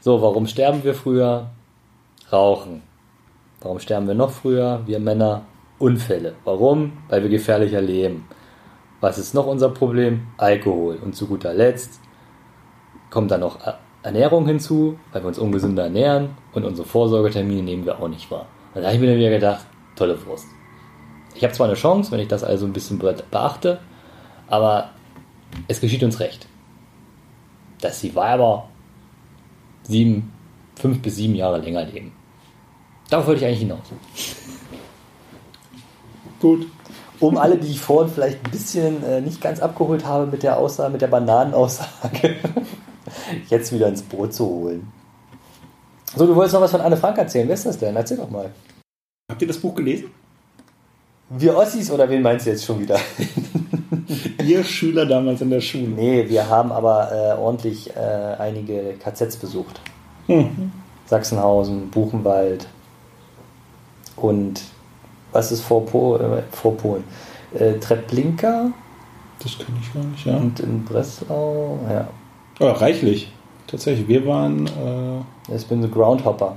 So, 0.00 0.20
warum 0.20 0.46
sterben 0.46 0.84
wir 0.84 0.94
früher? 0.94 1.50
Rauchen. 2.32 2.82
Warum 3.60 3.78
sterben 3.78 4.06
wir 4.06 4.14
noch 4.14 4.30
früher? 4.30 4.82
Wir 4.86 4.98
Männer. 4.98 5.42
Unfälle. 5.78 6.34
Warum? 6.44 6.92
Weil 7.08 7.22
wir 7.22 7.30
gefährlicher 7.30 7.80
leben. 7.80 8.28
Was 9.00 9.18
ist 9.18 9.34
noch 9.34 9.46
unser 9.46 9.70
Problem? 9.70 10.26
Alkohol. 10.36 10.96
Und 10.96 11.16
zu 11.16 11.26
guter 11.26 11.52
Letzt 11.54 12.00
kommt 13.10 13.30
dann 13.30 13.40
noch 13.40 13.58
Ernährung 14.02 14.46
hinzu, 14.46 14.98
weil 15.12 15.22
wir 15.22 15.28
uns 15.28 15.38
ungesünder 15.38 15.84
ernähren 15.84 16.30
und 16.52 16.64
unsere 16.64 16.86
Vorsorgetermine 16.86 17.62
nehmen 17.62 17.86
wir 17.86 17.98
auch 18.00 18.08
nicht 18.08 18.30
wahr. 18.30 18.46
Und 18.74 18.82
da 18.82 18.88
habe 18.88 18.96
ich 18.96 19.00
mir 19.00 19.08
dann 19.08 19.18
wieder 19.18 19.30
gedacht, 19.30 19.66
tolle 19.96 20.18
Wurst. 20.26 20.46
Ich 21.34 21.42
habe 21.42 21.52
zwar 21.52 21.66
eine 21.66 21.76
Chance, 21.76 22.12
wenn 22.12 22.20
ich 22.20 22.28
das 22.28 22.44
also 22.44 22.66
ein 22.66 22.72
bisschen 22.72 22.98
be- 22.98 23.16
beachte, 23.30 23.80
aber 24.46 24.90
es 25.68 25.80
geschieht 25.80 26.02
uns 26.02 26.20
recht, 26.20 26.46
dass 27.80 28.00
die 28.00 28.14
Weiber 28.14 28.68
sieben, 29.84 30.32
fünf 30.76 31.02
bis 31.02 31.16
sieben 31.16 31.34
Jahre 31.34 31.58
länger 31.58 31.84
leben. 31.84 32.12
Darauf 33.10 33.26
wollte 33.26 33.40
ich 33.40 33.46
eigentlich 33.46 33.60
hinaus. 33.60 33.84
Gut. 36.40 36.66
Um 37.20 37.38
alle, 37.38 37.56
die 37.56 37.70
ich 37.70 37.80
vorhin 37.80 38.12
vielleicht 38.12 38.44
ein 38.44 38.50
bisschen 38.50 39.02
äh, 39.04 39.20
nicht 39.20 39.40
ganz 39.40 39.60
abgeholt 39.60 40.04
habe 40.04 40.26
mit 40.26 40.42
der 40.42 40.58
Aussage, 40.58 40.92
mit 40.92 41.00
der 41.00 41.06
Bananenaussage, 41.06 42.36
jetzt 43.48 43.72
wieder 43.72 43.88
ins 43.88 44.02
Boot 44.02 44.34
zu 44.34 44.44
holen. 44.44 44.92
So, 46.16 46.26
du 46.26 46.34
wolltest 46.34 46.54
noch 46.54 46.60
was 46.60 46.70
von 46.70 46.80
Anne 46.80 46.96
Frank 46.96 47.18
erzählen. 47.18 47.46
Wer 47.48 47.54
ist 47.54 47.66
das 47.66 47.78
denn? 47.78 47.96
Erzähl 47.96 48.16
doch 48.16 48.30
mal. 48.30 48.50
Habt 49.30 49.42
ihr 49.42 49.48
das 49.48 49.58
Buch 49.58 49.74
gelesen? 49.74 50.10
Wir 51.30 51.56
Ossis 51.56 51.90
oder 51.90 52.08
wen 52.08 52.22
meinst 52.22 52.46
du 52.46 52.50
jetzt 52.50 52.64
schon 52.64 52.80
wieder? 52.80 52.98
Ihr 54.44 54.62
Schüler 54.62 55.06
damals 55.06 55.40
in 55.40 55.50
der 55.50 55.60
Schule. 55.60 55.88
nee, 55.88 56.28
wir 56.28 56.48
haben 56.48 56.70
aber 56.70 57.10
äh, 57.12 57.40
ordentlich 57.40 57.90
äh, 57.96 58.36
einige 58.38 58.94
KZs 59.02 59.36
besucht. 59.36 59.80
Mhm. 60.28 60.72
Sachsenhausen, 61.06 61.90
Buchenwald 61.90 62.66
und 64.16 64.62
was 65.32 65.50
ist 65.52 65.62
vor, 65.62 65.84
po 65.84 66.16
äh, 66.16 66.42
vor 66.50 66.76
Polen? 66.76 67.04
Äh, 67.52 67.74
Treblinka 67.74 68.70
Das 69.42 69.58
kann 69.58 69.76
ich 69.82 69.92
gar 69.92 70.04
nicht, 70.04 70.24
ja. 70.26 70.36
und 70.36 70.60
in 70.60 70.84
Breslau. 70.84 71.78
Ja, 71.90 72.08
Oh, 72.60 72.70
reichlich. 72.70 73.32
Tatsächlich, 73.66 74.06
wir 74.06 74.24
waren. 74.26 74.66
Äh, 74.66 75.54
ich 75.56 75.66
bin 75.66 75.82
so 75.82 75.88
Groundhopper. 75.88 76.56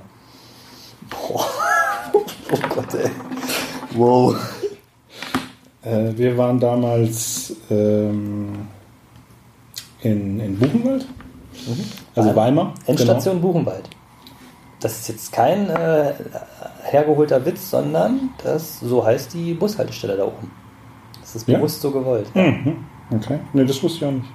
Boah. 1.09 1.45
Oh 2.49 2.57
Gott, 2.69 2.93
ey. 2.93 3.09
Wow. 3.93 4.33
Äh, 5.83 6.11
wir 6.17 6.37
waren 6.37 6.59
damals 6.59 7.55
ähm, 7.69 8.67
in, 10.01 10.39
in 10.39 10.57
Buchenwald. 10.59 11.05
Also 12.15 12.35
Weimar. 12.35 12.73
Endstation 12.85 13.41
Buchenwald. 13.41 13.89
Das 14.79 14.93
ist 14.99 15.07
jetzt 15.09 15.31
kein 15.31 15.69
äh, 15.69 16.13
hergeholter 16.83 17.43
Witz, 17.45 17.69
sondern 17.71 18.29
das 18.43 18.79
so 18.79 19.03
heißt 19.03 19.33
die 19.33 19.53
Bushaltestelle 19.55 20.15
da 20.17 20.25
oben. 20.25 20.51
Das 21.21 21.35
ist 21.35 21.47
Ja? 21.47 21.57
bewusst 21.57 21.81
so 21.81 21.91
gewollt. 21.91 22.27
Genau. 22.33 22.47
Mhm. 22.51 22.75
Okay. 23.15 23.39
Ne, 23.53 23.65
das 23.65 23.81
wusste 23.81 23.97
ich 23.97 24.05
auch 24.05 24.11
nicht. 24.11 24.25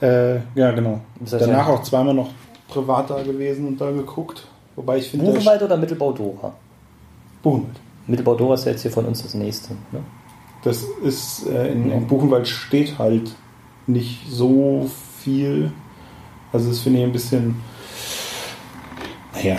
Äh, 0.00 0.36
ja, 0.58 0.70
genau. 0.72 1.00
Danach 1.30 1.68
ja- 1.68 1.74
auch 1.74 1.82
zweimal 1.82 2.14
noch 2.14 2.30
privat 2.68 3.10
da 3.10 3.22
gewesen 3.22 3.68
und 3.68 3.80
da 3.80 3.90
geguckt. 3.90 4.46
Wobei 4.76 4.98
ich 4.98 5.10
finde. 5.10 5.26
Buchenwald 5.26 5.62
oder 5.62 5.76
Mittelbau 5.76 6.12
Dora? 6.12 6.52
Buchenwald. 7.42 7.76
Mittelbau 8.06 8.34
Dora 8.34 8.54
ist 8.54 8.64
ja 8.64 8.72
jetzt 8.72 8.82
hier 8.82 8.90
von 8.90 9.04
uns 9.04 9.22
das 9.22 9.34
nächste. 9.34 9.74
Ne? 9.92 10.00
Das 10.64 10.84
ist 11.02 11.46
äh, 11.46 11.70
in, 11.70 11.90
in 11.90 12.06
Buchenwald 12.06 12.48
steht 12.48 12.98
halt 12.98 13.34
nicht 13.86 14.20
so 14.28 14.90
viel. 15.20 15.70
Also 16.52 16.70
das 16.70 16.80
finde 16.80 17.00
ich 17.00 17.04
ein 17.04 17.12
bisschen. 17.12 17.56
Naja. 19.34 19.56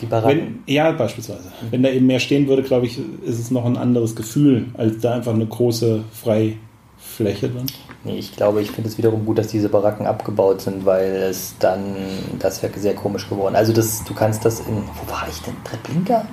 Die 0.00 0.06
Baracken. 0.06 0.62
Wenn, 0.66 0.74
ja, 0.74 0.92
beispielsweise. 0.92 1.50
Wenn 1.70 1.82
da 1.82 1.88
eben 1.88 2.06
mehr 2.06 2.20
stehen 2.20 2.48
würde, 2.48 2.62
glaube 2.62 2.86
ich, 2.86 2.98
ist 3.24 3.38
es 3.38 3.50
noch 3.50 3.64
ein 3.64 3.76
anderes 3.76 4.14
Gefühl, 4.14 4.66
als 4.74 4.98
da 5.00 5.14
einfach 5.14 5.32
eine 5.32 5.46
große 5.46 6.04
Freifläche 6.12 7.48
dann. 7.48 7.66
Nee, 8.04 8.18
ich 8.18 8.36
glaube, 8.36 8.60
ich 8.60 8.70
finde 8.70 8.90
es 8.90 8.98
wiederum 8.98 9.24
gut, 9.24 9.38
dass 9.38 9.48
diese 9.48 9.68
Baracken 9.68 10.06
abgebaut 10.06 10.60
sind, 10.60 10.84
weil 10.84 11.14
es 11.30 11.54
dann, 11.58 11.96
das 12.38 12.62
wäre 12.62 12.78
sehr 12.78 12.94
komisch 12.94 13.28
geworden. 13.28 13.56
Also 13.56 13.72
das, 13.72 14.04
du 14.04 14.14
kannst 14.14 14.44
das 14.44 14.60
in, 14.60 14.76
wo 14.76 15.10
war 15.10 15.26
ich 15.28 15.40
denn? 15.40 15.54
Treblinka? 15.64 16.26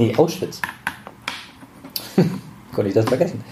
Nee, 0.00 0.14
Auschwitz. 0.16 0.60
Konnte 2.74 2.88
ich 2.88 2.94
das 2.94 3.06
vergessen. 3.06 3.42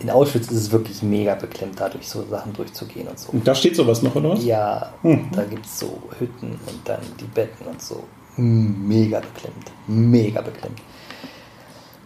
In 0.00 0.10
Auschwitz 0.10 0.48
ist 0.50 0.56
es 0.58 0.70
wirklich 0.72 1.02
mega 1.02 1.34
beklemmt, 1.34 1.80
da 1.80 1.88
durch 1.88 2.06
so 2.08 2.22
Sachen 2.26 2.52
durchzugehen 2.52 3.08
und 3.08 3.18
so. 3.18 3.30
Und 3.32 3.46
da 3.48 3.54
steht 3.54 3.76
sowas 3.76 4.02
noch, 4.02 4.14
oder 4.14 4.30
was? 4.30 4.44
Ja, 4.44 4.92
Mhm. 5.02 5.28
da 5.32 5.42
gibt 5.44 5.64
es 5.64 5.78
so 5.80 5.98
Hütten 6.18 6.50
und 6.50 6.80
dann 6.84 7.00
die 7.18 7.24
Betten 7.24 7.66
und 7.66 7.80
so. 7.80 8.04
Mega 8.36 9.20
beklemmt. 9.20 9.72
Mega 9.86 10.42
beklemmt. 10.42 10.80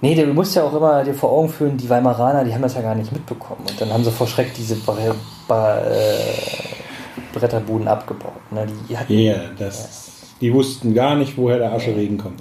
Nee, 0.01 0.15
du 0.15 0.27
musst 0.33 0.55
ja 0.55 0.63
auch 0.63 0.73
immer 0.75 1.03
dir 1.05 1.13
vor 1.13 1.31
Augen 1.33 1.49
führen, 1.49 1.77
die 1.77 1.91
Weimaraner, 1.91 2.45
die 2.45 2.55
haben 2.55 2.63
das 2.63 2.75
ja 2.75 2.81
gar 2.83 2.95
nicht 2.95 3.11
mitbekommen. 3.13 3.63
Und 3.69 3.81
dann 3.81 3.93
haben 3.93 4.05
sie 4.05 4.13
vor 4.13 4.27
Schreck 4.29 4.55
diese 4.55 4.77
Bre 4.77 5.15
Bre 5.49 5.91
äh, 5.93 7.37
Bretterbuden 7.37 7.89
abgebaut. 7.89 8.33
Ne? 8.53 8.67
Die 8.89 8.97
hatten, 8.97 9.13
Ja, 9.13 9.35
das, 9.59 10.13
die 10.41 10.55
wussten 10.55 10.95
gar 10.95 11.17
nicht, 11.17 11.37
woher 11.37 11.59
der 11.59 11.73
Ascheregen 11.73 12.17
kommt. 12.17 12.41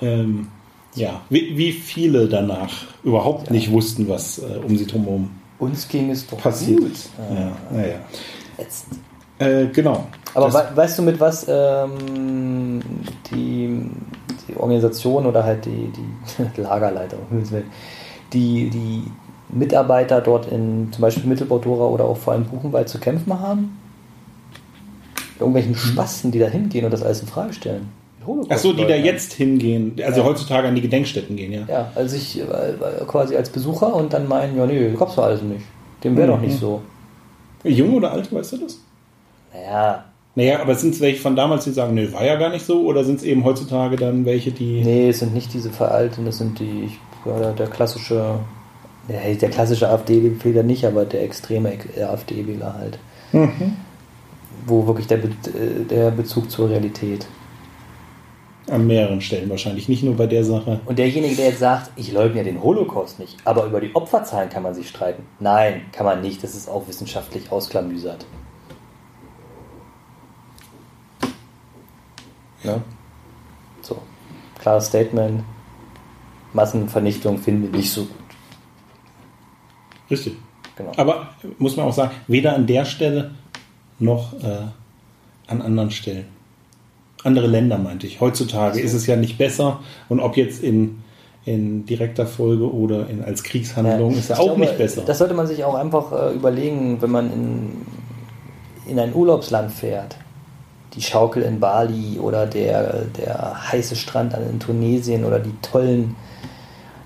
Ähm, 0.00 0.48
ja, 0.94 1.20
wie, 1.30 1.56
wie 1.56 1.72
viele 1.72 2.28
danach 2.28 2.72
überhaupt 3.04 3.50
nicht 3.50 3.70
wussten, 3.70 4.08
was 4.08 4.38
äh, 4.38 4.58
um 4.66 4.76
sie 4.76 4.86
drumherum 4.86 5.30
Uns 5.58 5.88
ging 5.88 6.10
es 6.10 6.26
doch 6.26 6.38
passiert. 6.38 6.80
gut. 6.80 6.92
Ja, 7.32 7.52
naja. 7.70 7.96
Jetzt. 8.58 8.86
Äh, 9.38 9.66
genau. 9.66 10.06
Aber 10.34 10.52
we 10.52 10.76
weißt 10.76 10.98
du, 10.98 11.02
mit 11.02 11.18
was 11.18 11.46
ähm, 11.48 12.80
die, 13.30 13.90
die 14.48 14.56
Organisation 14.56 15.26
oder 15.26 15.44
halt 15.44 15.64
die, 15.64 15.90
die 16.56 16.60
Lagerleiter, 16.60 17.16
die, 18.32 18.70
die 18.70 19.04
Mitarbeiter 19.48 20.20
dort 20.20 20.50
in 20.50 20.92
zum 20.92 21.02
Beispiel 21.02 21.26
Mittelbau-Dora 21.26 21.86
oder 21.86 22.04
auch 22.04 22.16
vor 22.16 22.34
allem 22.34 22.44
Buchenwald 22.44 22.88
zu 22.88 22.98
kämpfen 22.98 23.38
haben? 23.38 23.76
Irgendwelchen 25.38 25.74
Spasten, 25.74 26.30
die 26.30 26.38
da 26.38 26.46
hingehen 26.46 26.84
und 26.84 26.90
das 26.90 27.02
alles 27.02 27.22
in 27.22 27.28
Frage 27.28 27.52
stellen. 27.52 27.99
Ach 28.48 28.58
so, 28.58 28.72
die 28.72 28.86
da 28.86 28.94
jetzt 28.94 29.32
hingehen, 29.32 29.96
also 30.04 30.20
Ja. 30.20 30.26
heutzutage 30.26 30.68
an 30.68 30.74
die 30.74 30.82
Gedenkstätten 30.82 31.36
gehen, 31.36 31.52
ja. 31.52 31.60
Ja, 31.68 31.92
also 31.94 32.16
ich 32.16 32.38
äh, 32.38 32.42
äh, 32.42 33.04
quasi 33.06 33.34
als 33.36 33.48
Besucher 33.50 33.94
und 33.94 34.12
dann 34.12 34.28
meinen, 34.28 34.56
ja, 34.58 34.66
nee, 34.66 34.90
gab's 34.98 35.14
doch 35.16 35.24
alles 35.24 35.42
nicht. 35.42 35.64
Dem 36.04 36.16
wäre 36.16 36.28
Mhm. 36.28 36.32
doch 36.32 36.40
nicht 36.40 36.58
so. 36.58 36.82
Jung 37.64 37.94
oder 37.94 38.12
alt, 38.12 38.32
weißt 38.32 38.52
du 38.52 38.56
das? 38.58 38.78
Naja, 39.52 40.04
Naja, 40.36 40.60
aber 40.62 40.74
sind 40.76 40.94
es 40.94 41.00
welche 41.00 41.20
von 41.20 41.34
damals, 41.34 41.64
die 41.64 41.72
sagen, 41.72 41.94
nee, 41.94 42.08
war 42.12 42.24
ja 42.24 42.36
gar 42.36 42.50
nicht 42.50 42.64
so, 42.64 42.82
oder 42.86 43.02
sind 43.04 43.16
es 43.16 43.24
eben 43.24 43.44
heutzutage 43.44 43.96
dann 43.96 44.24
welche, 44.24 44.52
die. 44.52 44.80
Nee, 44.84 45.08
es 45.08 45.18
sind 45.18 45.34
nicht 45.34 45.52
diese 45.52 45.70
veralteten, 45.70 46.24
das 46.24 46.38
sind 46.38 46.58
die, 46.60 46.84
ich, 46.86 46.98
ja, 47.26 47.50
der 47.52 47.66
klassische, 47.66 48.36
der, 49.08 49.34
der 49.34 49.50
klassische 49.50 49.88
AfD-Wähler 49.88 50.62
nicht, 50.62 50.84
aber 50.86 51.04
der 51.04 51.24
extreme 51.24 51.72
äh, 51.96 52.02
AfD-Wähler 52.04 52.74
halt. 52.78 52.98
Mhm. 53.32 53.76
Wo 54.66 54.86
wirklich 54.86 55.06
der, 55.08 55.16
Be 55.16 55.30
der 55.90 56.10
Bezug 56.12 56.50
zur 56.50 56.68
Realität. 56.70 57.26
An 58.68 58.86
mehreren 58.86 59.20
Stellen 59.20 59.50
wahrscheinlich, 59.50 59.88
nicht 59.88 60.02
nur 60.02 60.16
bei 60.16 60.26
der 60.26 60.44
Sache. 60.44 60.80
Und 60.84 60.98
derjenige, 60.98 61.34
der 61.34 61.46
jetzt 61.46 61.58
sagt, 61.58 61.90
ich 61.96 62.12
leugne 62.12 62.38
ja 62.38 62.44
den 62.44 62.62
Holocaust 62.62 63.18
nicht, 63.18 63.36
aber 63.44 63.64
über 63.64 63.80
die 63.80 63.94
Opferzahlen 63.94 64.48
kann 64.48 64.62
man 64.62 64.74
sich 64.74 64.88
streiten. 64.88 65.24
Nein, 65.40 65.82
kann 65.92 66.06
man 66.06 66.20
nicht, 66.20 66.42
das 66.42 66.54
ist 66.54 66.68
auch 66.68 66.86
wissenschaftlich 66.86 67.50
ausklamüsert. 67.50 68.26
Ne? 72.62 72.82
So, 73.80 73.96
klares 74.58 74.86
Statement. 74.86 75.42
Massenvernichtung 76.52 77.38
finden 77.38 77.72
wir 77.72 77.78
nicht 77.78 77.90
so 77.90 78.02
gut. 78.02 78.16
Richtig. 80.10 80.36
Genau. 80.76 80.92
Aber 80.96 81.30
muss 81.58 81.76
man 81.76 81.86
auch 81.86 81.92
sagen, 81.92 82.12
weder 82.26 82.54
an 82.54 82.66
der 82.66 82.84
Stelle 82.84 83.32
noch 83.98 84.32
äh, 84.42 84.66
an 85.46 85.62
anderen 85.62 85.90
Stellen. 85.90 86.26
Andere 87.24 87.46
Länder 87.46 87.78
meinte 87.78 88.06
ich. 88.06 88.20
Heutzutage 88.20 88.80
ist 88.80 88.94
es 88.94 89.06
ja 89.06 89.16
nicht 89.16 89.36
besser. 89.38 89.80
Und 90.08 90.20
ob 90.20 90.36
jetzt 90.36 90.62
in, 90.62 91.02
in 91.44 91.84
direkter 91.86 92.26
Folge 92.26 92.72
oder 92.72 93.08
in, 93.08 93.22
als 93.24 93.42
Kriegshandlung, 93.42 94.12
ist 94.16 94.30
ja 94.30 94.38
auch 94.38 94.44
glaube, 94.44 94.60
nicht 94.60 94.78
besser. 94.78 95.02
Das 95.06 95.18
sollte 95.18 95.34
man 95.34 95.46
sich 95.46 95.64
auch 95.64 95.74
einfach 95.74 96.12
äh, 96.12 96.34
überlegen, 96.34 96.96
wenn 97.02 97.10
man 97.10 97.32
in, 97.32 97.70
in 98.90 98.98
ein 98.98 99.14
Urlaubsland 99.14 99.70
fährt. 99.72 100.16
Die 100.94 101.02
Schaukel 101.02 101.42
in 101.44 101.60
Bali 101.60 102.18
oder 102.18 102.46
der, 102.46 103.04
der 103.16 103.70
heiße 103.70 103.94
Strand 103.96 104.34
an- 104.34 104.48
in 104.50 104.58
Tunesien 104.58 105.24
oder 105.24 105.38
die 105.38 105.54
tollen 105.62 106.16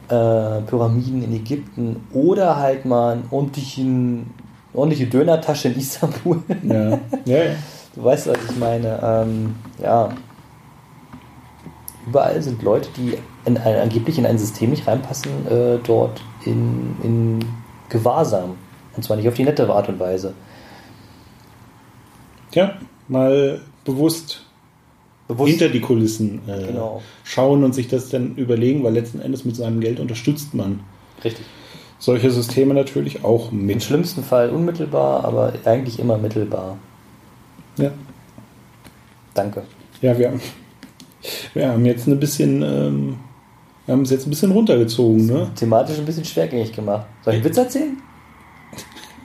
äh, 0.08 0.60
Pyramiden 0.66 1.22
in 1.24 1.34
Ägypten 1.34 1.96
oder 2.12 2.56
halt 2.56 2.84
mal 2.84 3.12
einen 3.14 3.24
ordentlichen, 3.30 4.30
ordentliche 4.72 5.06
Dönertasche 5.06 5.68
in 5.68 5.78
Istanbul. 5.78 6.42
ja. 6.62 6.90
Ja, 6.90 6.98
ja. 7.26 7.42
Du 7.96 8.02
weißt, 8.02 8.26
was 8.26 8.38
ich 8.50 8.56
meine. 8.58 8.98
Ähm, 9.04 9.54
ja. 9.82 10.10
Überall 12.06 12.42
sind 12.42 12.62
Leute, 12.62 12.88
die 12.96 13.16
in 13.46 13.56
ein, 13.56 13.76
angeblich 13.80 14.18
in 14.18 14.26
ein 14.26 14.38
System 14.38 14.70
nicht 14.70 14.86
reinpassen, 14.86 15.30
äh, 15.50 15.78
dort 15.86 16.20
in, 16.44 16.96
in 17.02 17.38
Gewahrsam. 17.88 18.56
Und 18.94 19.02
zwar 19.02 19.16
nicht 19.16 19.26
auf 19.26 19.34
die 19.34 19.44
nette 19.44 19.68
Art 19.68 19.88
und 19.88 19.98
Weise. 19.98 20.34
Tja, 22.50 22.74
mal 23.08 23.60
bewusst, 23.84 24.44
Bewusst. 25.28 25.50
hinter 25.50 25.68
die 25.70 25.80
Kulissen 25.80 26.40
äh, 26.46 26.66
Genau. 26.68 27.02
schauen 27.24 27.64
und 27.64 27.74
sich 27.74 27.88
das 27.88 28.10
dann 28.10 28.36
überlegen, 28.36 28.84
weil 28.84 28.92
letzten 28.92 29.20
Endes 29.20 29.44
mit 29.44 29.56
seinem 29.56 29.80
Geld 29.80 29.98
unterstützt 29.98 30.54
man 30.54 30.80
Richtig. 31.24 31.44
solche 31.98 32.30
Systeme 32.30 32.74
natürlich 32.74 33.24
auch 33.24 33.50
Im 33.50 33.66
mit. 33.66 33.82
schlimmsten 33.82 34.22
Fall 34.22 34.50
unmittelbar, 34.50 35.24
aber 35.24 35.54
eigentlich 35.64 35.98
immer 35.98 36.18
mittelbar. 36.18 36.76
Ja. 37.78 37.90
Danke. 39.34 39.62
Ja, 40.00 40.16
wir, 40.16 40.32
Wir 41.54 41.68
haben 41.68 41.84
jetzt 41.84 42.06
ein 42.06 42.18
bisschen, 42.18 42.62
ähm, 42.62 43.18
wir 43.86 43.92
haben 43.92 44.02
es 44.02 44.10
jetzt 44.10 44.26
ein 44.26 44.30
bisschen 44.30 44.52
runtergezogen, 44.52 45.26
ne? 45.26 45.50
Thematisch 45.54 45.98
ein 45.98 46.04
bisschen 46.04 46.24
schwergängig 46.24 46.72
gemacht. 46.72 47.06
Soll 47.22 47.34
ich 47.34 47.40
einen 47.40 47.48
Witz 47.48 47.56
erzählen? 47.56 47.96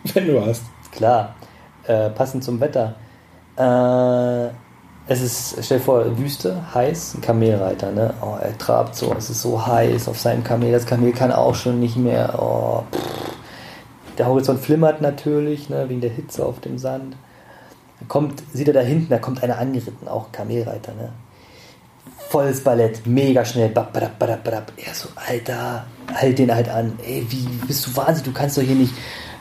Wenn 0.13 0.27
du 0.27 0.45
hast. 0.45 0.63
Klar. 0.91 1.35
Äh, 1.85 2.09
passend 2.11 2.43
zum 2.43 2.59
Wetter. 2.59 2.95
Äh, 3.57 4.53
es 5.11 5.21
ist, 5.21 5.65
stell 5.65 5.79
dir 5.79 5.83
vor, 5.83 6.17
Wüste, 6.19 6.73
heiß, 6.73 7.15
ein 7.15 7.21
Kamelreiter, 7.21 7.91
ne? 7.91 8.13
Oh, 8.21 8.35
er 8.39 8.55
trabt 8.57 8.95
so, 8.95 9.13
es 9.17 9.29
ist 9.29 9.41
so 9.41 9.65
heiß 9.65 10.07
auf 10.07 10.19
seinem 10.19 10.43
Kamel. 10.43 10.71
Das 10.71 10.85
Kamel 10.85 11.13
kann 11.13 11.31
auch 11.31 11.55
schon 11.55 11.79
nicht 11.79 11.97
mehr. 11.97 12.39
Oh. 12.39 12.83
Der 14.17 14.27
Horizont 14.27 14.59
flimmert 14.59 15.01
natürlich, 15.01 15.69
ne, 15.69 15.89
wegen 15.89 16.01
der 16.01 16.11
Hitze 16.11 16.45
auf 16.45 16.59
dem 16.59 16.77
Sand. 16.77 17.15
Dann 17.99 18.07
kommt, 18.07 18.43
sieht 18.53 18.67
er 18.67 18.73
da 18.73 18.81
hinten, 18.81 19.09
da 19.09 19.17
kommt 19.17 19.43
einer 19.43 19.57
angeritten, 19.57 20.07
auch 20.07 20.27
ein 20.27 20.31
Kamelreiter, 20.31 20.93
ne? 20.93 21.09
Volles 22.29 22.63
Ballett, 22.63 23.07
mega 23.07 23.43
schnell. 23.43 23.71
Er 23.73 24.93
so, 24.93 25.09
Alter, 25.15 25.85
halt 26.13 26.37
den 26.37 26.53
halt 26.53 26.69
an. 26.69 26.93
Ey, 27.03 27.25
wie 27.27 27.47
bist 27.65 27.87
du 27.87 27.95
wahnsinnig? 27.95 28.23
Du 28.23 28.31
kannst 28.33 28.55
doch 28.55 28.61
hier 28.61 28.75
nicht 28.75 28.93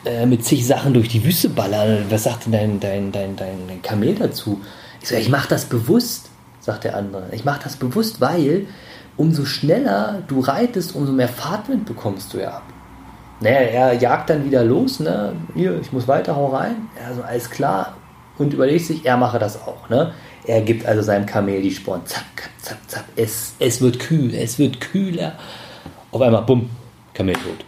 äh, 0.05 0.25
mit 0.25 0.43
zig 0.43 0.65
Sachen 0.65 0.95
durch 0.95 1.07
die 1.07 1.23
Wüste 1.23 1.49
ballern. 1.49 2.05
Was 2.09 2.23
sagt 2.23 2.45
denn 2.45 2.53
dein, 2.53 2.79
dein, 2.79 3.11
dein, 3.11 3.35
dein, 3.35 3.67
dein 3.67 3.81
Kamel 3.83 4.15
dazu? 4.15 4.59
Ich 5.01 5.09
so, 5.09 5.15
ich 5.15 5.29
mach 5.29 5.45
das 5.45 5.65
bewusst, 5.65 6.29
sagt 6.61 6.83
der 6.83 6.95
andere. 6.97 7.27
Ich 7.31 7.45
mach 7.45 7.59
das 7.59 7.75
bewusst, 7.75 8.21
weil 8.21 8.65
umso 9.17 9.45
schneller 9.45 10.23
du 10.27 10.39
reitest, 10.39 10.95
umso 10.95 11.11
mehr 11.11 11.27
Fahrtwind 11.27 11.85
bekommst 11.85 12.33
du 12.33 12.39
ja 12.39 12.53
ab. 12.53 12.63
Naja, 13.41 13.59
er 13.59 13.93
jagt 13.93 14.29
dann 14.31 14.45
wieder 14.45 14.63
los, 14.63 14.99
ne? 14.99 15.33
Hier, 15.53 15.79
ich 15.79 15.93
muss 15.93 16.07
weiter, 16.07 16.35
hau 16.35 16.47
rein. 16.47 16.89
Er 16.99 17.13
so, 17.13 17.21
alles 17.21 17.49
klar. 17.49 17.93
Und 18.39 18.53
überlegt 18.53 18.85
sich, 18.85 19.05
er 19.05 19.17
mache 19.17 19.37
das 19.37 19.61
auch, 19.61 19.89
ne? 19.89 20.13
Er 20.45 20.61
gibt 20.61 20.85
also 20.85 21.01
seinem 21.01 21.25
Kamel 21.25 21.61
die 21.61 21.71
Sporen. 21.71 22.05
Zack, 22.05 22.49
zack, 22.57 22.77
zack. 22.87 23.05
Es, 23.15 23.53
es 23.59 23.81
wird 23.81 23.99
kühl, 23.99 24.33
es 24.33 24.57
wird 24.57 24.79
kühler. 24.79 25.37
Auf 26.11 26.21
einmal, 26.21 26.41
bumm, 26.43 26.69
Kamel 27.13 27.35
tot. 27.35 27.65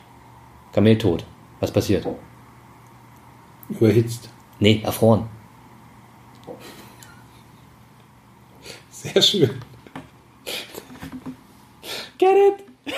Kamel 0.71 0.97
tot. 0.97 1.25
Was 1.59 1.71
passiert? 1.71 2.07
Überhitzt. 3.69 4.29
Nee, 4.59 4.81
erfroren. 4.83 5.27
Sehr 8.89 9.21
schön. 9.21 9.49
Get 12.17 12.29
it? 12.29 12.95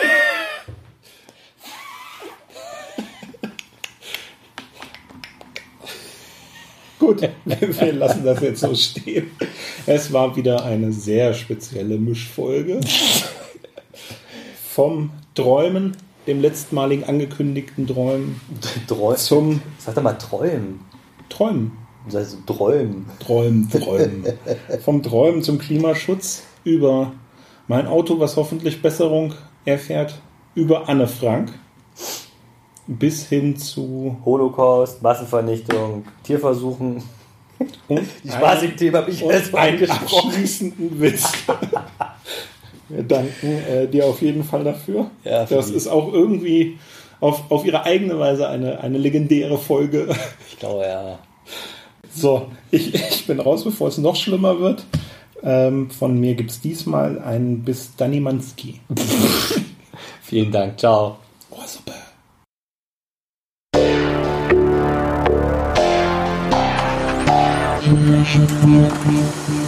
Gut, 7.04 7.22
wir 7.46 7.94
lassen 7.94 8.24
das 8.24 8.40
jetzt 8.40 8.62
so 8.62 8.74
stehen. 8.74 9.32
Es 9.86 10.14
war 10.14 10.38
wieder 10.38 10.64
eine 10.64 10.94
sehr 10.94 11.34
spezielle 11.34 11.98
Mischfolge. 11.98 12.80
Vom 14.70 15.10
Träumen, 15.36 15.98
dem 16.28 16.40
letztmaligen 16.40 17.04
angekündigten 17.04 17.88
Träumen, 17.88 18.40
Träumen. 18.88 19.18
zum 19.18 19.62
Sag 19.80 19.96
doch 19.96 20.02
mal 20.02 20.14
träumen. 20.14 20.80
Träumen. 21.28 21.74
Das 22.06 22.16
heißt 22.16 22.38
träumen. 22.48 23.06
Träumen, 23.20 23.70
träumen. 23.70 24.24
Vom 24.86 25.04
Träumen 25.04 25.44
zum 25.44 25.58
Klimaschutz 25.58 26.44
über 26.64 27.12
mein 27.68 27.86
Auto, 27.86 28.18
was 28.22 28.38
hoffentlich 28.38 28.82
Besserung 28.82 29.34
erfährt, 29.66 30.22
über 30.56 30.88
Anne 30.88 31.10
Frank 31.10 31.52
bis 32.88 33.28
hin 33.28 33.58
zu 33.58 34.18
Holocaust, 34.26 35.02
Massenvernichtung, 35.02 36.06
Tierversuchen. 36.24 37.04
und 37.88 38.02
Die 38.24 38.30
spaßigen 38.30 38.78
Themen 38.78 38.96
habe 38.98 39.12
ich 39.12 39.24
einen 39.24 39.56
angesprochen. 39.56 40.30
abschließenden 40.30 41.02
Witz. 41.02 41.32
Wir 42.90 43.04
danken 43.04 43.48
äh, 43.48 43.88
dir 43.88 44.06
auf 44.06 44.22
jeden 44.22 44.44
Fall 44.44 44.64
dafür. 44.64 45.10
Ja, 45.24 45.46
das 45.46 45.70
ist 45.70 45.88
auch 45.88 46.12
irgendwie 46.12 46.78
auf, 47.20 47.50
auf 47.50 47.66
ihre 47.66 47.84
eigene 47.86 48.20
Weise 48.20 48.48
eine, 48.50 48.82
eine 48.82 48.98
legendäre 48.98 49.58
Folge. 49.58 50.14
Ich 50.50 50.60
glaube, 50.60 50.84
ja. 50.84 51.20
So, 52.14 52.48
ich, 52.70 52.94
ich 52.94 53.26
bin 53.26 53.40
raus, 53.40 53.64
bevor 53.64 53.88
es 53.88 53.98
noch 53.98 54.16
schlimmer 54.16 54.60
wird. 54.60 54.86
Ähm, 55.42 55.90
von 55.90 56.20
mir 56.20 56.36
gibt 56.36 56.52
es 56.52 56.62
diesmal 56.62 57.20
einen 57.20 57.64
bis 57.64 57.96
Danimanski. 57.96 58.82
Vielen 60.22 60.52
Dank. 60.52 60.80
Ciao. 60.80 61.18
Oh, 61.50 61.58
super. 61.66 61.94
الرحمن 67.94 69.63